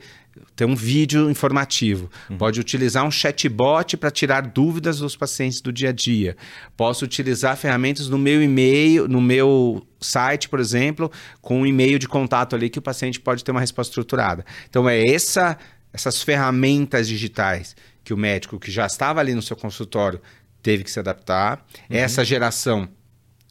[0.56, 2.38] ter um vídeo informativo, uhum.
[2.38, 6.36] pode utilizar um chatbot para tirar dúvidas dos pacientes do dia a dia.
[6.76, 12.08] Posso utilizar ferramentas no meu e-mail, no meu site, por exemplo, com um e-mail de
[12.08, 14.46] contato ali que o paciente pode ter uma resposta estruturada.
[14.70, 15.58] Então é essa
[15.94, 20.22] essas ferramentas digitais que o médico que já estava ali no seu consultório
[20.62, 21.66] teve que se adaptar.
[21.90, 21.98] Uhum.
[21.98, 22.88] Essa geração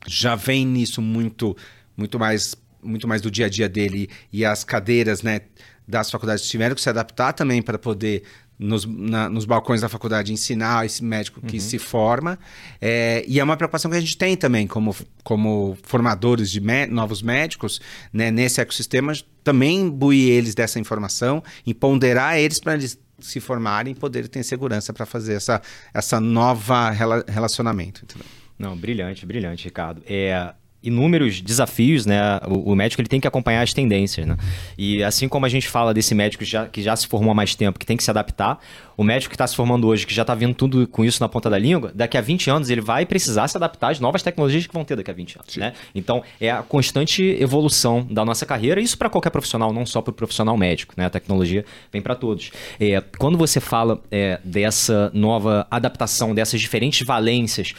[0.06, 1.56] já vem nisso muito
[1.96, 5.40] muito mais muito mais do dia a dia dele e as cadeiras, né,
[5.86, 8.22] das faculdades tiveram que se adaptar também para poder
[8.58, 11.60] nos, na, nos balcões da faculdade ensinar esse médico que uhum.
[11.60, 12.38] se forma.
[12.80, 17.22] É, e é uma preocupação que a gente tem também, como, como formadores de novos
[17.22, 17.80] médicos,
[18.12, 19.12] né, nesse ecossistema,
[19.44, 24.92] também imbuir eles dessa informação, empoderar eles para eles se formarem e poderem ter segurança
[24.92, 28.04] para fazer essa, essa nova rela relacionamento.
[28.04, 28.26] Entendeu?
[28.58, 30.02] Não, brilhante, brilhante, Ricardo.
[30.06, 30.54] É,
[30.86, 32.38] inúmeros desafios, né?
[32.46, 34.36] O, o, médico ele tem que acompanhar as tendências, né?
[34.78, 37.54] E assim como a gente fala desse médico já, que já se formou há mais
[37.54, 38.60] tempo, que tem que se adaptar,
[38.96, 41.28] o médico que está se formando hoje, que já está vendo tudo com isso na
[41.28, 44.66] ponta da língua, daqui a 20 anos ele vai precisar se adaptar às novas tecnologias
[44.66, 45.60] que vão ter daqui a 20 anos, Sim.
[45.60, 45.72] né?
[45.94, 50.12] Então, é a constante evolução da nossa carreira, isso para qualquer profissional, não só para
[50.12, 51.06] o profissional médico, né?
[51.06, 52.50] A tecnologia vem para todos.
[52.80, 57.74] É, quando você fala é, dessa nova adaptação, dessas diferentes valências,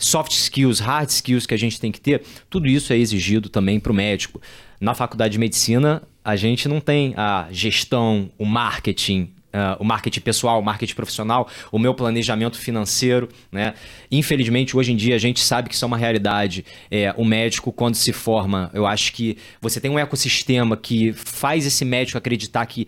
[0.00, 3.78] soft skills, hard skills que a gente tem que ter, tudo isso é exigido também
[3.78, 4.40] para o médico.
[4.80, 10.20] Na faculdade de medicina, a gente não tem a gestão, o marketing, Uh, o marketing
[10.20, 13.74] pessoal, o marketing profissional, o meu planejamento financeiro, né?
[14.08, 16.64] Infelizmente, hoje em dia a gente sabe que isso é uma realidade.
[16.88, 21.66] É, o médico, quando se forma, eu acho que você tem um ecossistema que faz
[21.66, 22.86] esse médico acreditar que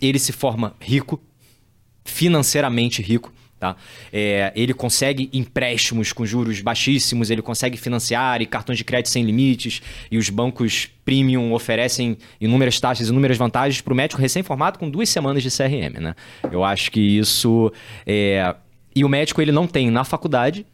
[0.00, 1.22] ele se forma rico,
[2.06, 3.30] financeiramente rico.
[3.58, 3.74] Tá?
[4.12, 9.24] É, ele consegue empréstimos com juros baixíssimos, ele consegue financiar e cartões de crédito sem
[9.24, 14.88] limites, e os bancos premium oferecem inúmeras taxas, inúmeras vantagens para o médico recém-formado com
[14.88, 16.00] duas semanas de CRM.
[16.00, 16.14] Né?
[16.52, 17.72] Eu acho que isso.
[18.06, 18.54] É...
[18.94, 20.64] E o médico ele não tem na faculdade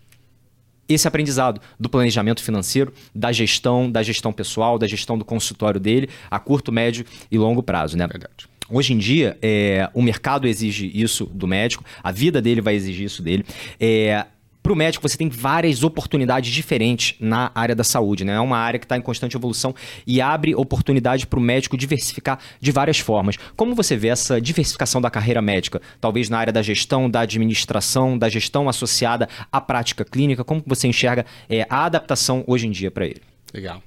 [0.89, 6.11] esse aprendizado do planejamento financeiro, da gestão, da gestão pessoal, da gestão do consultório dele
[6.31, 7.97] a curto, médio e longo prazo.
[7.97, 8.07] Né?
[8.07, 8.47] Verdade.
[8.69, 13.07] Hoje em dia, é, o mercado exige isso do médico, a vida dele vai exigir
[13.07, 13.45] isso dele.
[13.79, 14.27] É,
[14.65, 18.33] para o médico, você tem várias oportunidades diferentes na área da saúde, né?
[18.33, 19.75] É uma área que está em constante evolução
[20.07, 23.37] e abre oportunidade para o médico diversificar de várias formas.
[23.57, 25.83] Como você vê essa diversificação da carreira médica?
[26.01, 30.43] Talvez na área da gestão, da administração, da gestão associada à prática clínica.
[30.43, 33.21] Como você enxerga é, a adaptação hoje em dia para ele?
[33.53, 33.83] Legal.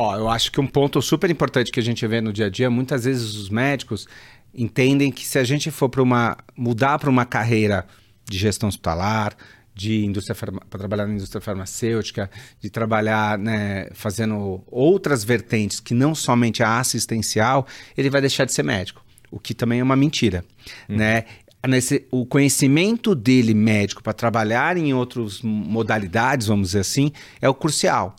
[0.00, 2.48] Ó, eu acho que um ponto super importante que a gente vê no dia a
[2.48, 4.06] dia, muitas vezes os médicos
[4.54, 7.84] entendem que se a gente for para uma mudar para uma carreira
[8.24, 9.36] de gestão hospitalar,
[9.74, 10.36] de indústria
[10.70, 12.30] para trabalhar na indústria farmacêutica,
[12.60, 18.52] de trabalhar né, fazendo outras vertentes que não somente a assistencial, ele vai deixar de
[18.52, 20.44] ser médico, o que também é uma mentira,
[20.88, 20.96] uhum.
[20.96, 21.24] né?
[21.66, 27.10] Nesse, o conhecimento dele médico para trabalhar em outras modalidades, vamos dizer assim,
[27.42, 28.14] é o crucial.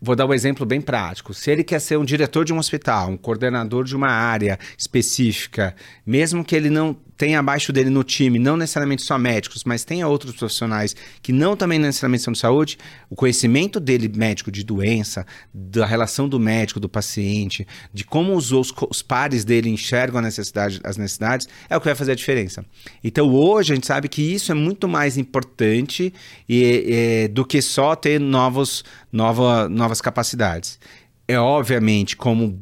[0.00, 1.34] Vou dar um exemplo bem prático.
[1.34, 5.74] Se ele quer ser um diretor de um hospital, um coordenador de uma área específica,
[6.06, 10.06] mesmo que ele não tenha abaixo dele no time, não necessariamente só médicos, mas tenha
[10.06, 12.78] outros profissionais que não também necessariamente são de saúde,
[13.10, 18.52] o conhecimento dele médico de doença, da relação do médico, do paciente, de como os,
[18.52, 22.14] os, os pares dele enxergam a necessidade, as necessidades, é o que vai fazer a
[22.14, 22.64] diferença.
[23.02, 26.14] Então hoje a gente sabe que isso é muito mais importante
[26.48, 30.78] e, e, do que só ter novos, nova, novas capacidades.
[31.26, 32.60] É obviamente como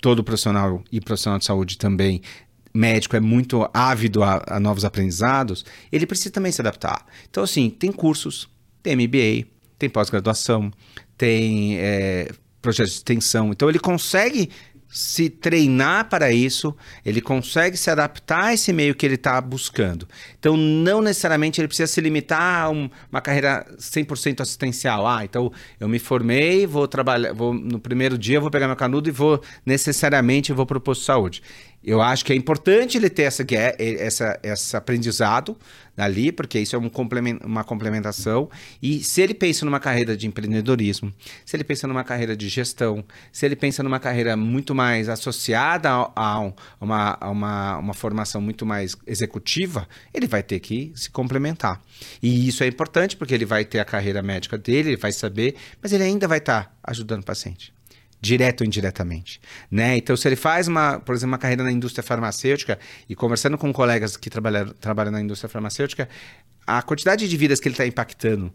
[0.00, 2.22] todo profissional e profissional de saúde também
[2.74, 7.06] médico é muito ávido a, a, novos aprendizados, ele precisa também se adaptar.
[7.28, 8.48] Então, assim, tem cursos,
[8.82, 9.46] tem MBA,
[9.78, 10.72] tem pós-graduação,
[11.18, 12.30] tem é,
[12.62, 13.50] projetos de extensão.
[13.50, 14.48] Então, ele consegue
[14.92, 20.06] se treinar para isso, ele consegue se adaptar a esse meio que ele está buscando.
[20.38, 25.06] Então, não necessariamente ele precisa se limitar a um, uma carreira 100% assistencial.
[25.06, 25.50] Ah, então
[25.80, 29.42] eu me formei, vou trabalhar, vou, no primeiro dia vou pegar meu canudo e vou
[29.64, 31.42] necessariamente vou para o posto de saúde.
[31.82, 33.44] Eu acho que é importante ele ter essa,
[33.78, 35.56] essa, essa aprendizado
[35.96, 38.48] ali, porque isso é um complement, uma complementação.
[38.82, 41.12] E se ele pensa numa carreira de empreendedorismo,
[41.44, 45.90] se ele pensa numa carreira de gestão, se ele pensa numa carreira muito mais associada
[45.90, 51.10] a, a, uma, a uma, uma formação muito mais executiva, ele vai ter que se
[51.10, 51.80] complementar.
[52.22, 55.56] E isso é importante porque ele vai ter a carreira médica dele, ele vai saber,
[55.80, 57.72] mas ele ainda vai estar tá ajudando o paciente
[58.22, 59.96] direto ou indiretamente, né?
[59.96, 63.72] Então, se ele faz uma, por exemplo, uma carreira na indústria farmacêutica e conversando com
[63.72, 66.08] colegas que trabalham, trabalham na indústria farmacêutica,
[66.64, 68.54] a quantidade de vidas que ele está impactando,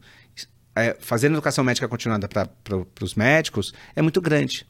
[0.73, 2.49] é, fazendo educação médica continuada para
[3.01, 4.65] os médicos, é muito grande.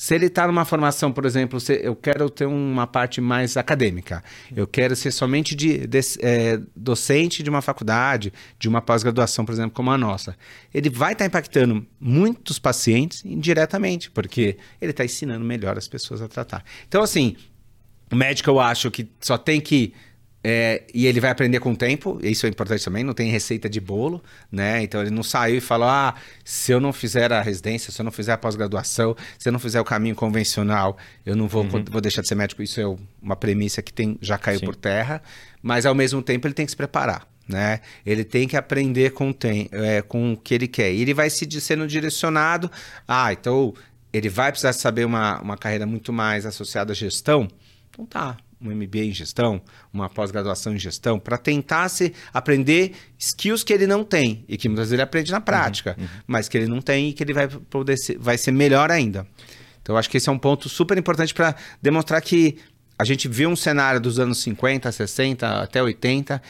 [0.00, 4.24] Se ele está numa formação, por exemplo, se eu quero ter uma parte mais acadêmica,
[4.56, 9.52] eu quero ser somente de, de é, docente de uma faculdade, de uma pós-graduação, por
[9.52, 10.34] exemplo, como a nossa,
[10.72, 16.22] ele vai estar tá impactando muitos pacientes indiretamente, porque ele está ensinando melhor as pessoas
[16.22, 16.64] a tratar.
[16.88, 17.36] Então, assim,
[18.10, 19.92] o médico eu acho que só tem que
[20.42, 23.68] é, e ele vai aprender com o tempo, isso é importante também, não tem receita
[23.68, 24.82] de bolo, né?
[24.82, 28.04] Então ele não saiu e falou: ah, se eu não fizer a residência, se eu
[28.04, 31.84] não fizer a pós-graduação, se eu não fizer o caminho convencional, eu não vou, uhum.
[31.90, 32.62] vou deixar de ser médico.
[32.62, 34.64] Isso é uma premissa que tem, já caiu Sim.
[34.64, 35.22] por terra,
[35.62, 37.28] mas ao mesmo tempo ele tem que se preparar.
[37.46, 37.80] Né?
[38.06, 40.92] Ele tem que aprender com, tem, é, com o que ele quer.
[40.92, 42.70] E ele vai se sendo direcionado.
[43.08, 43.74] Ah, então
[44.12, 47.48] ele vai precisar saber uma, uma carreira muito mais associada à gestão.
[47.90, 49.60] Então tá, um MBA em gestão,
[49.92, 54.68] uma pós-graduação em gestão, para tentar se aprender skills que ele não tem e que
[54.68, 56.10] muitas vezes ele aprende na prática, uhum, uhum.
[56.26, 59.26] mas que ele não tem e que ele vai poder ser, vai ser melhor ainda.
[59.82, 62.58] Então, acho que esse é um ponto super importante para demonstrar que
[62.98, 66.40] a gente viu um cenário dos anos 50, 60 até 80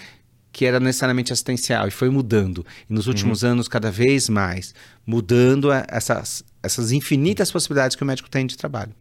[0.52, 2.66] que era necessariamente assistencial e foi mudando.
[2.88, 3.50] E nos últimos uhum.
[3.50, 4.74] anos, cada vez mais,
[5.06, 8.92] mudando essas, essas infinitas possibilidades que o médico tem de trabalho.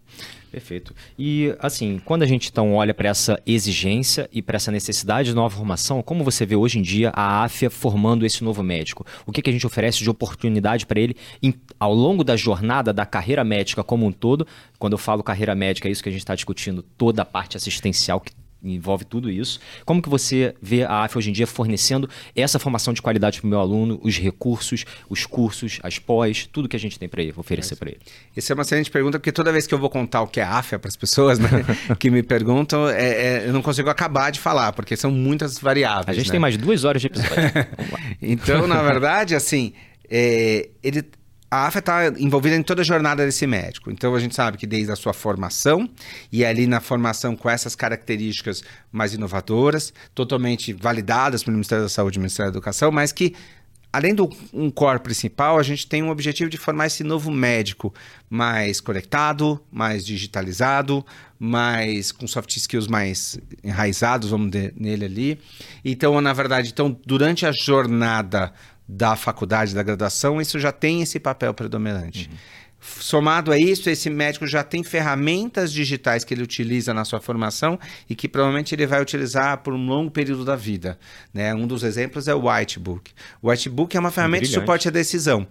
[0.52, 0.96] Perfeito.
[1.18, 5.36] E assim, quando a gente então olha para essa exigência e para essa necessidade de
[5.36, 9.06] nova formação, como você vê hoje em dia a AFIA formando esse novo médico?
[9.28, 12.92] O que, que a gente oferece de oportunidade para ele em, ao longo da jornada
[12.92, 14.48] da carreira médica como um todo?
[14.80, 17.56] Quando eu falo carreira médica, é isso que a gente está discutindo, toda a parte
[17.56, 18.32] assistencial que
[18.64, 19.60] envolve tudo isso.
[19.86, 23.48] Como que você vê a AF hoje em dia fornecendo essa formação de qualidade para
[23.48, 27.22] o meu aluno, os recursos, os cursos, as pós, tudo que a gente tem para
[27.22, 28.00] ele, oferecer para ele?
[28.36, 30.44] Essa é uma excelente pergunta, porque toda vez que eu vou contar o que é
[30.44, 31.50] AF para as pessoas né,
[31.98, 36.10] que me perguntam, é, é, eu não consigo acabar de falar, porque são muitas variáveis.
[36.10, 36.32] A gente né?
[36.32, 37.34] tem mais duas horas de episódio.
[38.22, 39.74] então, na verdade, assim,
[40.10, 41.04] é, ele,
[41.52, 43.90] a AFA está envolvida em toda a jornada desse médico.
[43.90, 45.90] Então a gente sabe que desde a sua formação,
[46.32, 52.18] e ali na formação com essas características mais inovadoras, totalmente validadas pelo Ministério da Saúde
[52.18, 53.34] e Ministério da Educação, mas que
[53.92, 57.92] além do um core principal, a gente tem um objetivo de formar esse novo médico
[58.30, 61.04] mais conectado, mais digitalizado,
[61.40, 65.40] mais com soft skills mais enraizados, vamos dizer, nele ali.
[65.84, 68.54] Então, na verdade, então, durante a jornada
[68.92, 72.28] da faculdade, da graduação, isso já tem esse papel predominante.
[72.28, 72.38] Uhum.
[72.82, 77.78] Somado a isso, esse médico já tem ferramentas digitais que ele utiliza na sua formação
[78.10, 80.98] e que provavelmente ele vai utilizar por um longo período da vida.
[81.32, 81.54] Né?
[81.54, 83.12] Um dos exemplos é o Whitebook.
[83.42, 84.56] O Whitebook é uma ferramenta Brilhante.
[84.56, 85.46] de suporte à decisão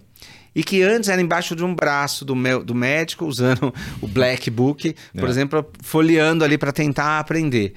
[0.55, 4.51] e que antes era embaixo de um braço do, meu, do médico, usando o Black
[4.51, 5.31] Book, por é.
[5.31, 7.75] exemplo, folheando ali para tentar aprender.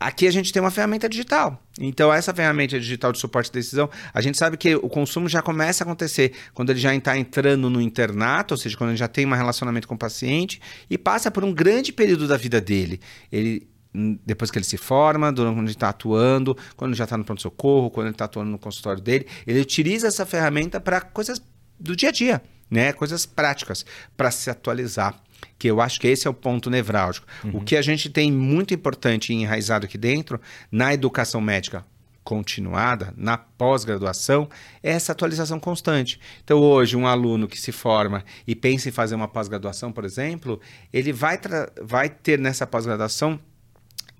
[0.00, 1.62] Aqui a gente tem uma ferramenta digital.
[1.78, 5.42] Então, essa ferramenta digital de suporte de decisão, a gente sabe que o consumo já
[5.42, 9.06] começa a acontecer quando ele já está entrando no internato, ou seja, quando ele já
[9.06, 10.58] tem um relacionamento com o paciente
[10.88, 12.98] e passa por um grande período da vida dele.
[13.30, 17.04] Ele hum, depois que ele se forma, durante quando ele está atuando, quando ele já
[17.04, 21.02] está no pronto-socorro, quando ele está atuando no consultório dele, ele utiliza essa ferramenta para
[21.02, 21.42] coisas
[21.78, 22.94] do dia a dia, né?
[22.94, 23.84] Coisas práticas,
[24.16, 25.14] para se atualizar
[25.60, 27.26] que eu acho que esse é o ponto nevrálgico.
[27.44, 27.58] Uhum.
[27.58, 30.40] O que a gente tem muito importante e enraizado aqui dentro,
[30.72, 31.84] na educação médica
[32.24, 34.48] continuada, na pós-graduação,
[34.82, 36.18] é essa atualização constante.
[36.42, 40.58] Então, hoje, um aluno que se forma e pensa em fazer uma pós-graduação, por exemplo,
[40.90, 41.38] ele vai,
[41.82, 43.38] vai ter nessa pós-graduação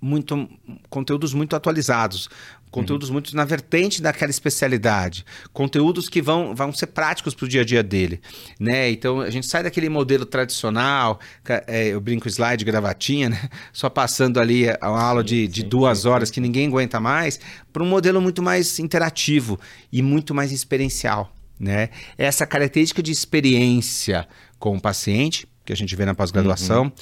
[0.00, 0.48] muito
[0.88, 2.29] conteúdos muito atualizados,
[2.70, 3.14] conteúdos uhum.
[3.14, 7.64] muito na vertente daquela especialidade, conteúdos que vão, vão ser práticos para o dia a
[7.64, 8.20] dia dele,
[8.59, 8.90] né?
[8.90, 11.18] Então a gente sai daquele modelo tradicional,
[11.66, 13.48] é, eu brinco slide gravatinha, né?
[13.72, 17.00] Só passando ali a aula sim, de, de sim, duas sim, horas que ninguém aguenta
[17.00, 17.40] mais,
[17.72, 19.59] para um modelo muito mais interativo
[19.92, 21.90] e muito mais experiencial, né?
[22.16, 24.28] Essa característica de experiência
[24.59, 26.92] com o paciente que a gente vê na pós-graduação, uhum.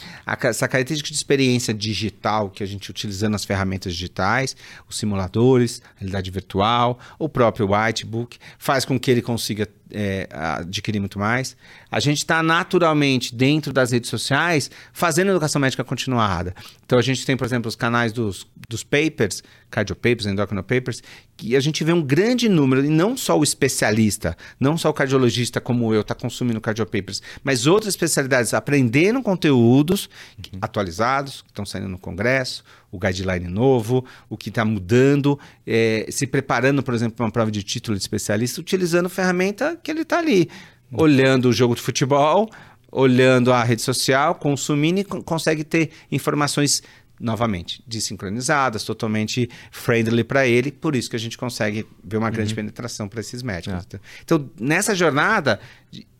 [0.42, 4.56] essa característica de experiência digital que a gente utilizando as ferramentas digitais,
[4.88, 11.00] os simuladores, a realidade virtual, o próprio Whitebook, faz com que ele consiga é, adquirir
[11.00, 11.56] muito mais.
[11.90, 16.54] A gente está naturalmente dentro das redes sociais fazendo educação médica continuada.
[16.84, 21.02] Então a gente tem, por exemplo, os canais dos, dos papers, cardio papers, endocrino papers,
[21.36, 24.94] que a gente vê um grande número, e não só o especialista, não só o
[24.94, 30.58] cardiologista como eu está consumindo cardio papers, mas outras especialidades aprendendo conteúdos uhum.
[30.60, 36.26] atualizados, que estão saindo no congresso, o guideline novo, o que está mudando, é, se
[36.26, 40.18] preparando, por exemplo, para uma prova de título de especialista, utilizando ferramenta que ele está
[40.18, 40.48] ali,
[40.92, 42.48] olhando o jogo de futebol,
[42.90, 46.82] olhando a rede social, consumindo e consegue ter informações
[47.20, 52.52] novamente desincronizadas, totalmente friendly para ele, por isso que a gente consegue ver uma grande
[52.52, 52.56] uhum.
[52.56, 53.84] penetração para esses médicos.
[53.92, 54.00] É.
[54.22, 55.60] Então, nessa jornada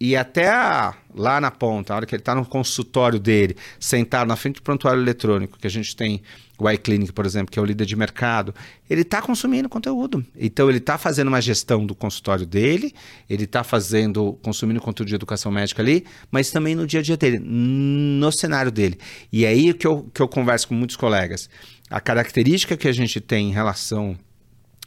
[0.00, 4.26] e até a, lá na ponta, a hora que ele está no consultório dele, sentado
[4.26, 6.22] na frente do prontuário eletrônico, que a gente tem
[6.58, 8.52] o iClinic, por exemplo, que é o líder de mercado,
[8.90, 10.24] ele está consumindo conteúdo.
[10.36, 12.92] Então, ele está fazendo uma gestão do consultório dele,
[13.30, 17.16] ele está fazendo, consumindo conteúdo de educação médica ali, mas também no dia a dia
[17.16, 18.98] dele, no cenário dele.
[19.32, 21.48] E é aí que eu, que eu converso com muitos colegas.
[21.88, 24.18] A característica que a gente tem em relação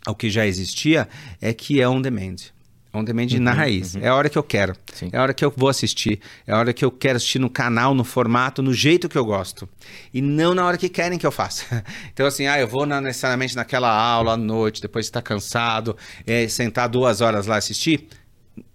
[0.05, 1.07] ao que já existia
[1.39, 2.35] é que é on demand.
[2.93, 3.95] On demand uhum, na raiz.
[3.95, 4.01] Uhum.
[4.03, 4.75] É a hora que eu quero.
[4.93, 5.09] Sim.
[5.13, 6.19] É a hora que eu vou assistir.
[6.45, 9.23] É a hora que eu quero assistir no canal, no formato, no jeito que eu
[9.23, 9.67] gosto.
[10.13, 11.83] E não na hora que querem que eu faça.
[12.13, 16.47] Então, assim, ah, eu vou na, necessariamente naquela aula à noite, depois está cansado, é,
[16.47, 18.07] sentar duas horas lá assistir.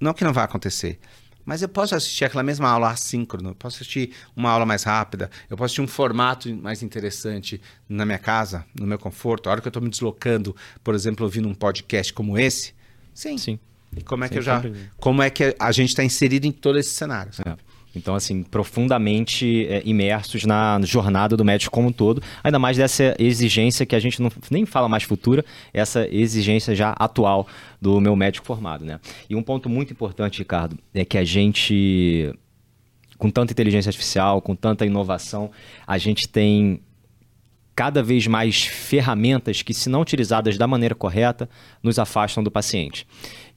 [0.00, 0.98] Não que não vai acontecer.
[1.44, 5.30] Mas eu posso assistir aquela mesma aula assíncrono, eu posso assistir uma aula mais rápida,
[5.48, 9.48] eu posso assistir um formato mais interessante na minha casa, no meu conforto.
[9.48, 12.74] A hora que eu estou me deslocando, por exemplo, ouvindo um podcast como esse,
[13.14, 13.38] sim.
[13.38, 13.60] Sim.
[13.94, 14.62] E como é que já,
[14.98, 17.32] como é que a gente está inserido em todo esse cenário?
[17.44, 17.56] É.
[17.96, 23.16] Então, assim, profundamente é, imersos na jornada do médico como um todo, ainda mais dessa
[23.18, 27.48] exigência que a gente não nem fala mais futura, essa exigência já atual
[27.80, 29.00] do meu médico formado, né?
[29.30, 32.34] E um ponto muito importante, Ricardo, é que a gente,
[33.16, 35.50] com tanta inteligência artificial, com tanta inovação,
[35.86, 36.82] a gente tem
[37.74, 41.48] cada vez mais ferramentas que, se não utilizadas da maneira correta,
[41.82, 43.06] nos afastam do paciente.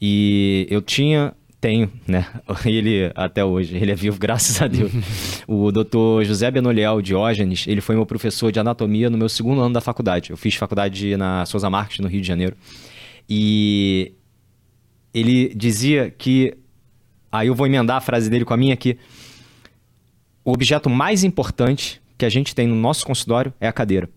[0.02, 2.26] E eu tinha, tenho, né?
[2.66, 4.92] Ele até hoje, ele é vivo, graças a Deus.
[5.48, 9.74] o doutor José Benoliel Diógenes, ele foi meu professor de anatomia no meu segundo ano
[9.74, 10.30] da faculdade.
[10.30, 12.56] Eu fiz faculdade na Souza Marques, no Rio de Janeiro.
[13.30, 14.14] E
[15.14, 16.58] ele dizia que.
[17.32, 18.98] Aí eu vou emendar a frase dele com a minha aqui.
[20.44, 24.10] O objeto mais importante que a gente tem no nosso consultório é a cadeira.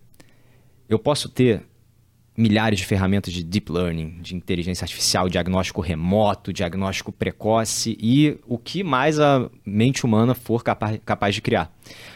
[0.89, 1.63] Eu posso ter
[2.35, 8.57] milhares de ferramentas de deep learning, de inteligência artificial, diagnóstico remoto, diagnóstico precoce e o
[8.57, 11.71] que mais a mente humana for capaz, capaz de criar.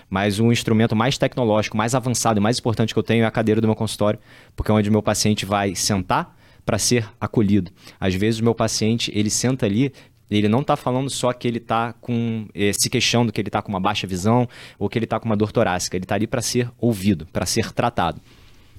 [0.10, 3.32] Mas o instrumento mais tecnológico, mais avançado e mais importante que eu tenho é a
[3.32, 4.20] cadeira do meu consultório,
[4.56, 7.72] porque é onde o meu paciente vai sentar para ser acolhido.
[8.00, 9.94] Às vezes o meu paciente, ele senta ali,
[10.30, 13.62] ele não está falando só que ele está com eh, se queixando que ele está
[13.62, 14.48] com uma baixa visão
[14.78, 15.96] ou que ele está com uma dor torácica.
[15.96, 18.20] Ele está ali para ser ouvido, para ser tratado.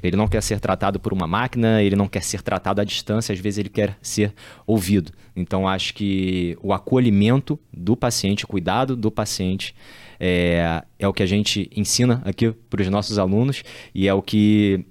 [0.02, 3.32] Ele não quer ser tratado por uma máquina, ele não quer ser tratado à distância,
[3.32, 4.32] às vezes ele quer ser
[4.66, 5.12] ouvido.
[5.34, 9.74] Então, acho que o acolhimento do paciente, o cuidado do paciente,
[10.20, 13.62] é, é o que a gente ensina aqui para os nossos alunos
[13.94, 14.84] e é o que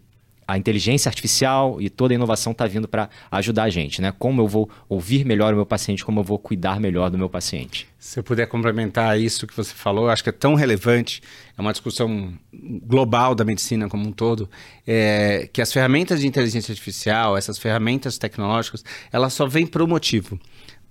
[0.48, 4.14] a inteligência artificial e toda a inovação está vindo para ajudar a gente, né?
[4.18, 7.30] Como eu vou ouvir melhor o meu paciente, como eu vou cuidar melhor do meu
[7.30, 7.88] paciente.
[8.00, 11.22] Se eu puder complementar isso que você falou, eu acho que é tão relevante,
[11.58, 14.50] é uma discussão global da medicina como um todo,
[14.86, 19.88] é, que as ferramentas de inteligência artificial, essas ferramentas tecnológicas, elas só vêm por um
[19.88, 20.40] motivo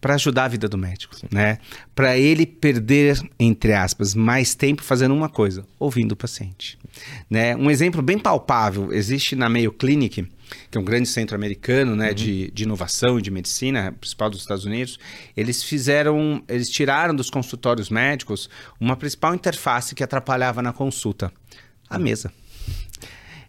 [0.01, 1.59] para ajudar a vida do médico, né?
[1.95, 6.79] Para ele perder, entre aspas, mais tempo fazendo uma coisa, ouvindo o paciente,
[7.29, 7.57] né?
[7.57, 10.27] Um exemplo bem palpável existe na Mayo Clinic,
[10.71, 12.15] que é um grande centro americano, né, uhum.
[12.15, 14.99] de, de inovação e de medicina, principal dos Estados Unidos.
[15.37, 18.49] Eles fizeram, eles tiraram dos consultórios médicos
[18.81, 21.33] uma principal interface que atrapalhava na consulta,
[21.89, 22.33] a mesa.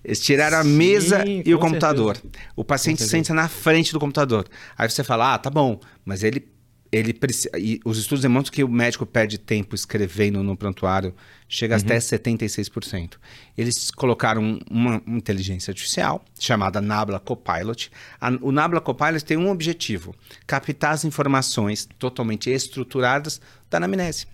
[0.04, 2.16] Eles tiraram Sim, a mesa e o computador.
[2.16, 2.46] Certeza.
[2.56, 4.48] O paciente senta na frente do computador.
[4.78, 6.48] Aí você fala, ah, tá bom, mas ele
[6.92, 7.18] ele
[7.58, 11.14] e os estudos demonstram que o médico perde tempo escrevendo no prontuário,
[11.48, 11.82] chega uhum.
[11.82, 13.14] até 76%.
[13.58, 17.92] Eles colocaram uma, inteligência artificial chamada Nabla Copilot.
[18.20, 20.16] A, o Nabla Copilot tem um objetivo:
[20.46, 24.28] captar as informações totalmente estruturadas da anamnese.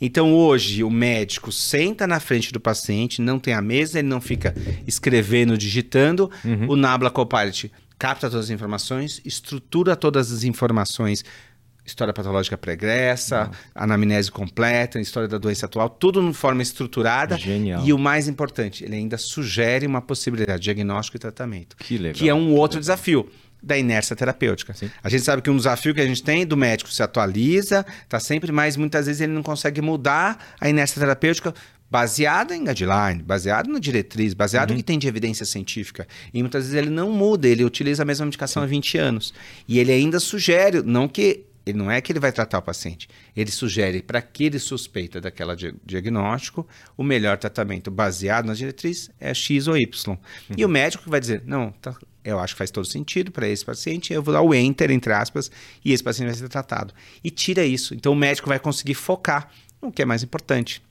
[0.00, 4.20] Então hoje o médico senta na frente do paciente, não tem a mesa, ele não
[4.20, 4.54] fica
[4.86, 6.30] escrevendo, digitando.
[6.44, 6.70] Uhum.
[6.70, 11.24] O Nabla Copilot capta todas as informações, estrutura todas as informações
[11.84, 17.36] história patológica pregressa, anamnese completa, história da doença atual, tudo de forma estruturada.
[17.36, 17.84] Genial.
[17.84, 21.76] E o mais importante, ele ainda sugere uma possibilidade de diagnóstico e tratamento.
[21.76, 22.14] Que legal.
[22.14, 23.28] Que é um outro desafio
[23.62, 24.74] da inércia terapêutica.
[24.74, 24.90] Sim.
[25.02, 28.20] A gente sabe que um desafio que a gente tem do médico se atualiza, está
[28.20, 31.54] sempre mais, muitas vezes ele não consegue mudar a inércia terapêutica
[31.90, 34.76] baseada em guideline, baseado na diretriz, baseado uhum.
[34.76, 36.06] no que tem de evidência científica.
[36.32, 38.66] E muitas vezes ele não muda, ele utiliza a mesma medicação Sim.
[38.66, 39.34] há 20 anos.
[39.68, 43.08] E ele ainda sugere, não que ele não é que ele vai tratar o paciente,
[43.36, 49.10] ele sugere para que ele suspeita daquele di diagnóstico, o melhor tratamento baseado na diretriz
[49.18, 50.10] é X ou Y.
[50.10, 50.18] Uhum.
[50.56, 53.64] E o médico vai dizer, não, tá, eu acho que faz todo sentido para esse
[53.64, 55.50] paciente, eu vou dar o enter, entre aspas,
[55.84, 56.94] e esse paciente vai ser tratado.
[57.22, 57.94] E tira isso.
[57.94, 59.50] Então o médico vai conseguir focar
[59.80, 60.82] no que é mais importante,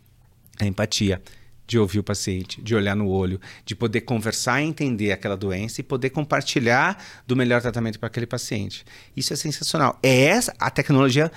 [0.60, 1.22] a empatia
[1.66, 5.82] de ouvir o paciente, de olhar no olho, de poder conversar e entender aquela doença
[5.82, 8.86] e poder compartilhar do melhor tratamento para aquele paciente.
[9.16, 9.98] Isso é sensacional.
[10.04, 11.32] É essa a tecnologia,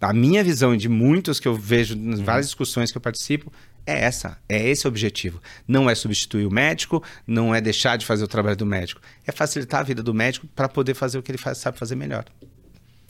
[0.00, 2.24] a minha visão e de muitos que eu vejo nas uhum.
[2.24, 3.52] várias discussões que eu participo,
[3.86, 5.40] é essa, é esse o objetivo.
[5.66, 9.30] Não é substituir o médico, não é deixar de fazer o trabalho do médico, é
[9.30, 12.24] facilitar a vida do médico para poder fazer o que ele faz, sabe fazer melhor.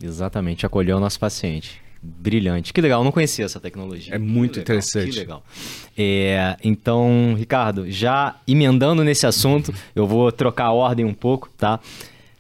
[0.03, 1.86] Exatamente, acolher o nosso paciente.
[2.03, 2.73] Brilhante.
[2.73, 4.15] Que legal, eu não conhecia essa tecnologia.
[4.15, 5.11] É muito que interessante.
[5.11, 5.43] Que legal.
[5.97, 11.81] É, então, Ricardo, já emendando nesse assunto, eu vou trocar a ordem um pouco, tá?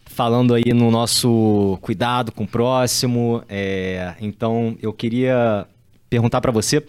[0.04, 3.42] Falando aí no nosso cuidado com o próximo.
[3.48, 5.66] É, então, eu queria
[6.08, 6.82] perguntar para você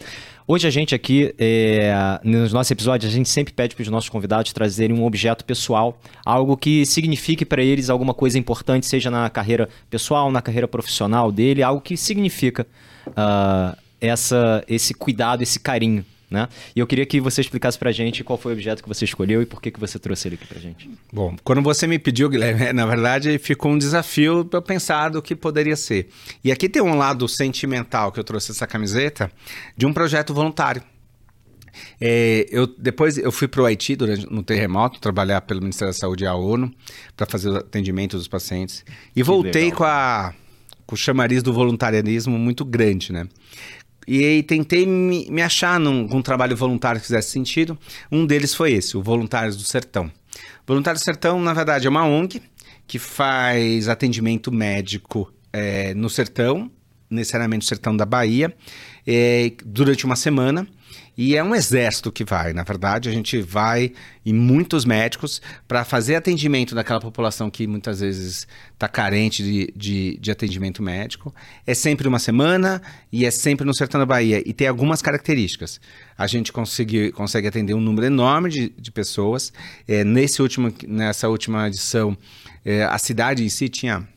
[0.47, 4.09] hoje a gente aqui, é, nos nossos episódios, a gente sempre pede para os nossos
[4.09, 9.29] convidados trazerem um objeto pessoal, algo que signifique para eles alguma coisa importante, seja na
[9.29, 12.65] carreira pessoal, na carreira profissional dele, algo que significa
[13.07, 16.49] uh, essa, esse cuidado, esse carinho né?
[16.75, 19.41] E eu queria que você explicasse pra gente qual foi o objeto que você escolheu
[19.41, 20.89] e por que, que você trouxe ele aqui pra gente.
[21.11, 25.21] Bom, quando você me pediu, Guilherme, na verdade ficou um desafio para eu pensar do
[25.21, 26.09] que poderia ser.
[26.43, 29.32] E aqui tem um lado sentimental que eu trouxe essa camiseta
[29.75, 30.84] de um projeto voluntário.
[32.01, 35.97] É, eu depois eu fui para o Haiti durante no terremoto trabalhar pelo Ministério da
[35.97, 36.73] Saúde e a ONU
[37.15, 39.78] para fazer o atendimento dos pacientes e que voltei legal.
[39.78, 40.34] com a
[40.88, 43.28] com o chamariz do voluntarianismo muito grande, né?
[44.07, 47.77] E tentei me, me achar num, num trabalho voluntário que fizesse sentido.
[48.11, 50.09] Um deles foi esse, o Voluntários do Sertão.
[50.65, 52.41] Voluntários do Sertão, na verdade, é uma ONG
[52.87, 56.71] que faz atendimento médico é, no sertão,
[57.09, 58.55] necessariamente no sertão da Bahia,
[59.05, 60.65] é, durante uma semana.
[61.17, 63.91] E é um exército que vai, na verdade, a gente vai
[64.25, 70.17] em muitos médicos para fazer atendimento daquela população que muitas vezes está carente de, de,
[70.17, 71.33] de, atendimento médico.
[71.65, 72.81] É sempre uma semana
[73.11, 74.43] e é sempre no sertão da Bahia.
[74.45, 75.81] E tem algumas características.
[76.17, 79.51] A gente consegue, consegue atender um número enorme de, de pessoas.
[79.87, 82.15] É, nesse último, nessa última edição,
[82.63, 84.07] é, a cidade em si tinha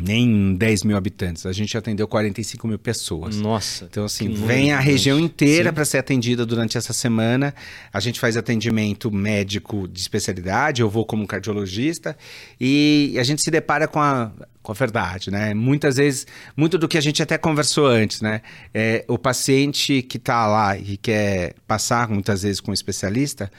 [0.00, 1.44] nem 10 mil habitantes.
[1.46, 3.36] A gente atendeu 45 mil pessoas.
[3.36, 3.84] Nossa.
[3.84, 7.54] Então, assim, vem a região inteira para ser atendida durante essa semana.
[7.92, 12.16] A gente faz atendimento médico de especialidade, eu vou como cardiologista,
[12.60, 14.32] e a gente se depara com a,
[14.62, 15.52] com a verdade, né?
[15.54, 16.26] Muitas vezes,
[16.56, 18.40] muito do que a gente até conversou antes, né?
[18.72, 23.50] É, o paciente que está lá e quer passar, muitas vezes, com um especialista,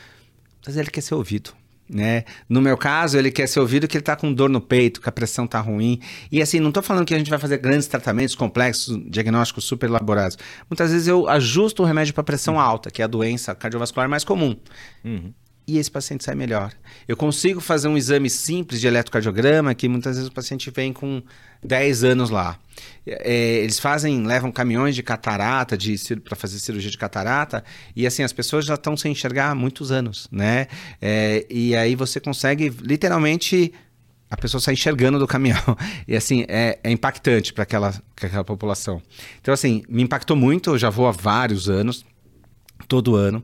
[0.66, 1.61] mas ele quer ser ouvido.
[1.94, 2.24] Né?
[2.48, 5.10] No meu caso, ele quer ser ouvido que ele está com dor no peito, que
[5.10, 6.00] a pressão está ruim.
[6.32, 9.90] E assim, não estou falando que a gente vai fazer grandes tratamentos complexos, diagnósticos super
[9.90, 10.38] elaborados.
[10.70, 12.62] Muitas vezes eu ajusto o remédio para pressão uhum.
[12.62, 14.56] alta, que é a doença cardiovascular mais comum.
[15.04, 15.34] Uhum
[15.68, 16.72] e esse paciente sai melhor.
[17.08, 21.22] Eu consigo fazer um exame simples de eletrocardiograma que muitas vezes o paciente vem com
[21.64, 22.58] 10 anos lá.
[23.06, 27.64] É, eles fazem, levam caminhões de catarata de para fazer cirurgia de catarata
[27.96, 30.68] e assim as pessoas já estão sem enxergar há muitos anos, né?
[31.02, 33.72] É, e aí você consegue literalmente
[34.32, 35.62] a pessoa sai enxergando do caminhão.
[36.08, 39.02] E assim, é, é impactante para aquela, aquela população.
[39.42, 42.06] Então, assim, me impactou muito, eu já vou há vários anos,
[42.88, 43.44] todo ano.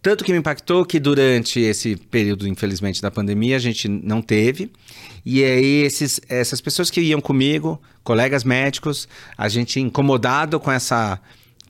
[0.00, 4.70] Tanto que me impactou que durante esse período, infelizmente, da pandemia, a gente não teve.
[5.26, 11.20] E aí, esses, essas pessoas que iam comigo, colegas médicos, a gente incomodado com essa,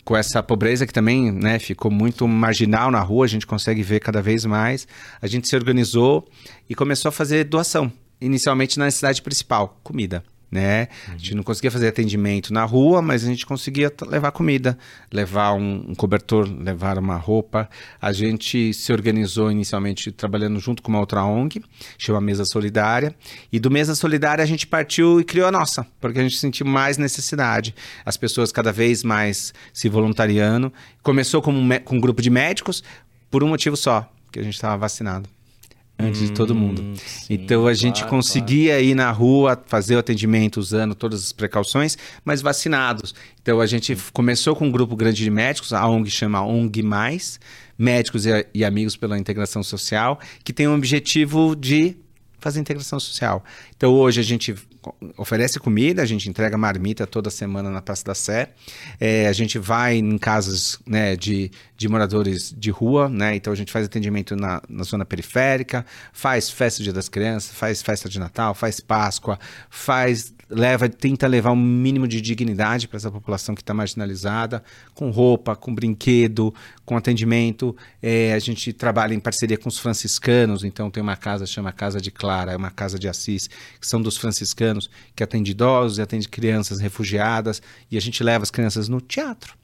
[0.05, 4.01] com essa pobreza que também né, ficou muito marginal na rua, a gente consegue ver
[4.01, 4.87] cada vez mais.
[5.23, 6.29] A gente se organizou
[6.69, 7.91] e começou a fazer doação.
[8.21, 10.89] Inicialmente na cidade principal, comida né?
[11.09, 11.15] Uhum.
[11.15, 14.79] A gente não conseguia fazer atendimento na rua, mas a gente conseguia levar comida,
[15.13, 17.69] levar um, um, cobertor, levar uma roupa.
[18.01, 21.63] A gente se organizou inicialmente trabalhando junto com uma outra ONG,
[21.99, 23.15] chama Mesa Solidária,
[23.53, 26.67] e do Mesa Solidária a gente partiu e criou a nossa, porque a gente sentiu
[26.67, 27.75] mais necessidade.
[28.05, 30.73] As pessoas cada vez mais se voluntariando.
[31.03, 32.83] Começou com um, com um grupo de médicos
[33.31, 35.29] por um motivo só, que a gente estava vacinado
[35.99, 36.83] antes hum, de todo mundo.
[36.83, 38.85] Hum, sim, então a gente claro, conseguia claro.
[38.85, 43.15] ir na rua fazer o atendimento usando todas as precauções, mas vacinados.
[43.43, 47.41] Então a gente começou com um grupo grande de médicos, a ONG chama ONG Mais,
[47.77, 51.97] médicos e, e amigos pela integração social, que tem o objetivo de
[52.39, 53.45] fazer integração social.
[53.77, 54.55] Então hoje a gente
[55.17, 58.51] oferece comida, a gente entrega marmita toda semana na Praça da Sé.
[59.01, 63.37] É, a gente vai em casas né, de, de moradores de rua, né?
[63.37, 67.55] Então a gente faz atendimento na, na zona periférica, faz festa do Dia das Crianças,
[67.55, 69.39] faz festa de Natal, faz Páscoa,
[69.71, 74.63] faz leva, tenta levar um mínimo de dignidade para essa população que está marginalizada,
[74.95, 77.77] com roupa, com brinquedo, com atendimento.
[78.03, 82.01] É, a gente trabalha em parceria com os franciscanos, então tem uma casa chama Casa
[82.01, 83.49] de Clara, é uma casa de Assis,
[83.81, 88.43] que são dos franciscanos, que atende idosos e atende crianças refugiadas, e a gente leva
[88.43, 89.58] as crianças no teatro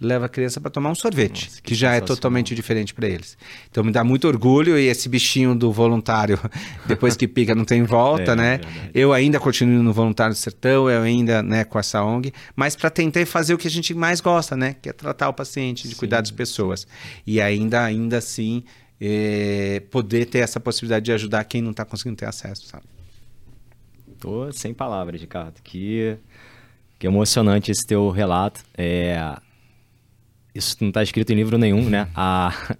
[0.00, 3.08] leva a criança para tomar um sorvete, Nossa, que, que já é totalmente diferente para
[3.08, 3.36] eles.
[3.70, 6.38] Então me dá muito orgulho e esse bichinho do voluntário,
[6.86, 8.60] depois que pica não tem volta, é, né?
[8.64, 12.74] É eu ainda continuo no voluntário do sertão, eu ainda, né, com essa ONG, mas
[12.74, 15.86] para tentar fazer o que a gente mais gosta, né, que é tratar o paciente,
[15.86, 15.98] de Sim.
[15.98, 16.86] cuidar das pessoas.
[17.26, 18.64] E ainda ainda assim
[19.00, 22.84] é, poder ter essa possibilidade de ajudar quem não está conseguindo ter acesso, sabe?
[24.18, 25.54] Tô sem palavras, Ricardo.
[25.64, 26.18] Que
[27.00, 28.62] que emocionante esse teu relato.
[28.76, 29.18] É,
[30.54, 32.08] isso não está escrito em livro nenhum, né?
[32.14, 32.76] A,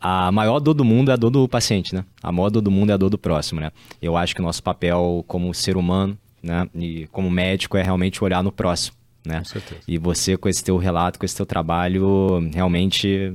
[0.00, 2.04] a maior dor do mundo é a dor do paciente, né?
[2.22, 3.70] A maior dor do mundo é a dor do próximo, né?
[4.00, 6.68] Eu acho que o nosso papel como ser humano, né?
[6.74, 9.38] E como médico é realmente olhar no próximo, né?
[9.38, 9.80] Com certeza.
[9.86, 13.34] E você com esse teu relato, com esse teu trabalho, realmente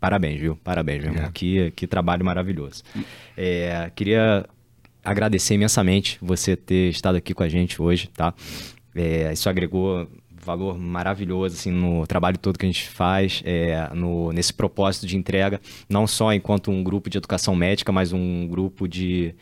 [0.00, 0.56] parabéns, viu?
[0.56, 1.28] Parabéns, meu irmão.
[1.28, 1.30] É.
[1.32, 2.82] Que, que trabalho maravilhoso.
[3.36, 4.44] É, queria
[5.04, 8.34] agradecer imensamente você ter estado aqui com a gente hoje, tá?
[8.94, 10.08] É, isso agregou
[10.44, 15.16] valor maravilhoso assim no trabalho todo que a gente faz é, no, nesse propósito de
[15.16, 19.34] entrega não só enquanto um grupo de educação médica mas um grupo de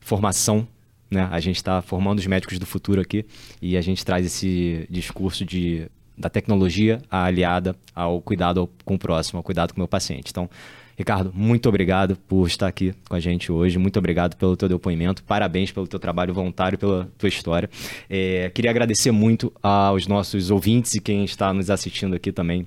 [0.00, 0.66] formação
[1.12, 1.28] né?
[1.30, 3.26] A gente está formando os médicos do futuro aqui
[3.60, 5.86] e a gente traz esse discurso de
[6.16, 10.30] da tecnologia aliada ao cuidado com o próximo ao cuidado com o meu paciente.
[10.30, 10.48] Então
[10.96, 13.78] Ricardo, muito obrigado por estar aqui com a gente hoje.
[13.78, 15.22] Muito obrigado pelo teu depoimento.
[15.24, 17.68] Parabéns pelo teu trabalho voluntário, pela tua história.
[18.08, 22.66] É, queria agradecer muito aos nossos ouvintes e quem está nos assistindo aqui também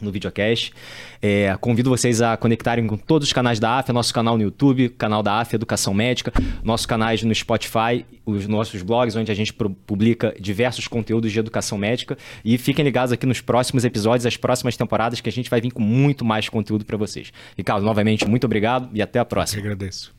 [0.00, 0.72] no videocast.
[1.20, 4.90] É, convido vocês a conectarem com todos os canais da AF, nosso canal no YouTube,
[4.90, 6.32] canal da AF Educação Médica,
[6.62, 11.78] nossos canais no Spotify, os nossos blogs, onde a gente publica diversos conteúdos de educação
[11.78, 12.16] médica.
[12.44, 15.70] E fiquem ligados aqui nos próximos episódios, as próximas temporadas, que a gente vai vir
[15.70, 17.32] com muito mais conteúdo para vocês.
[17.56, 19.60] Ricardo, novamente, muito obrigado e até a próxima.
[19.60, 20.14] Eu agradeço.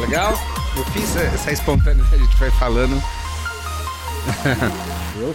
[0.00, 0.32] Legal?
[0.76, 3.00] Eu fiz essa espontânea, a gente foi falando.
[5.16, 5.34] Eu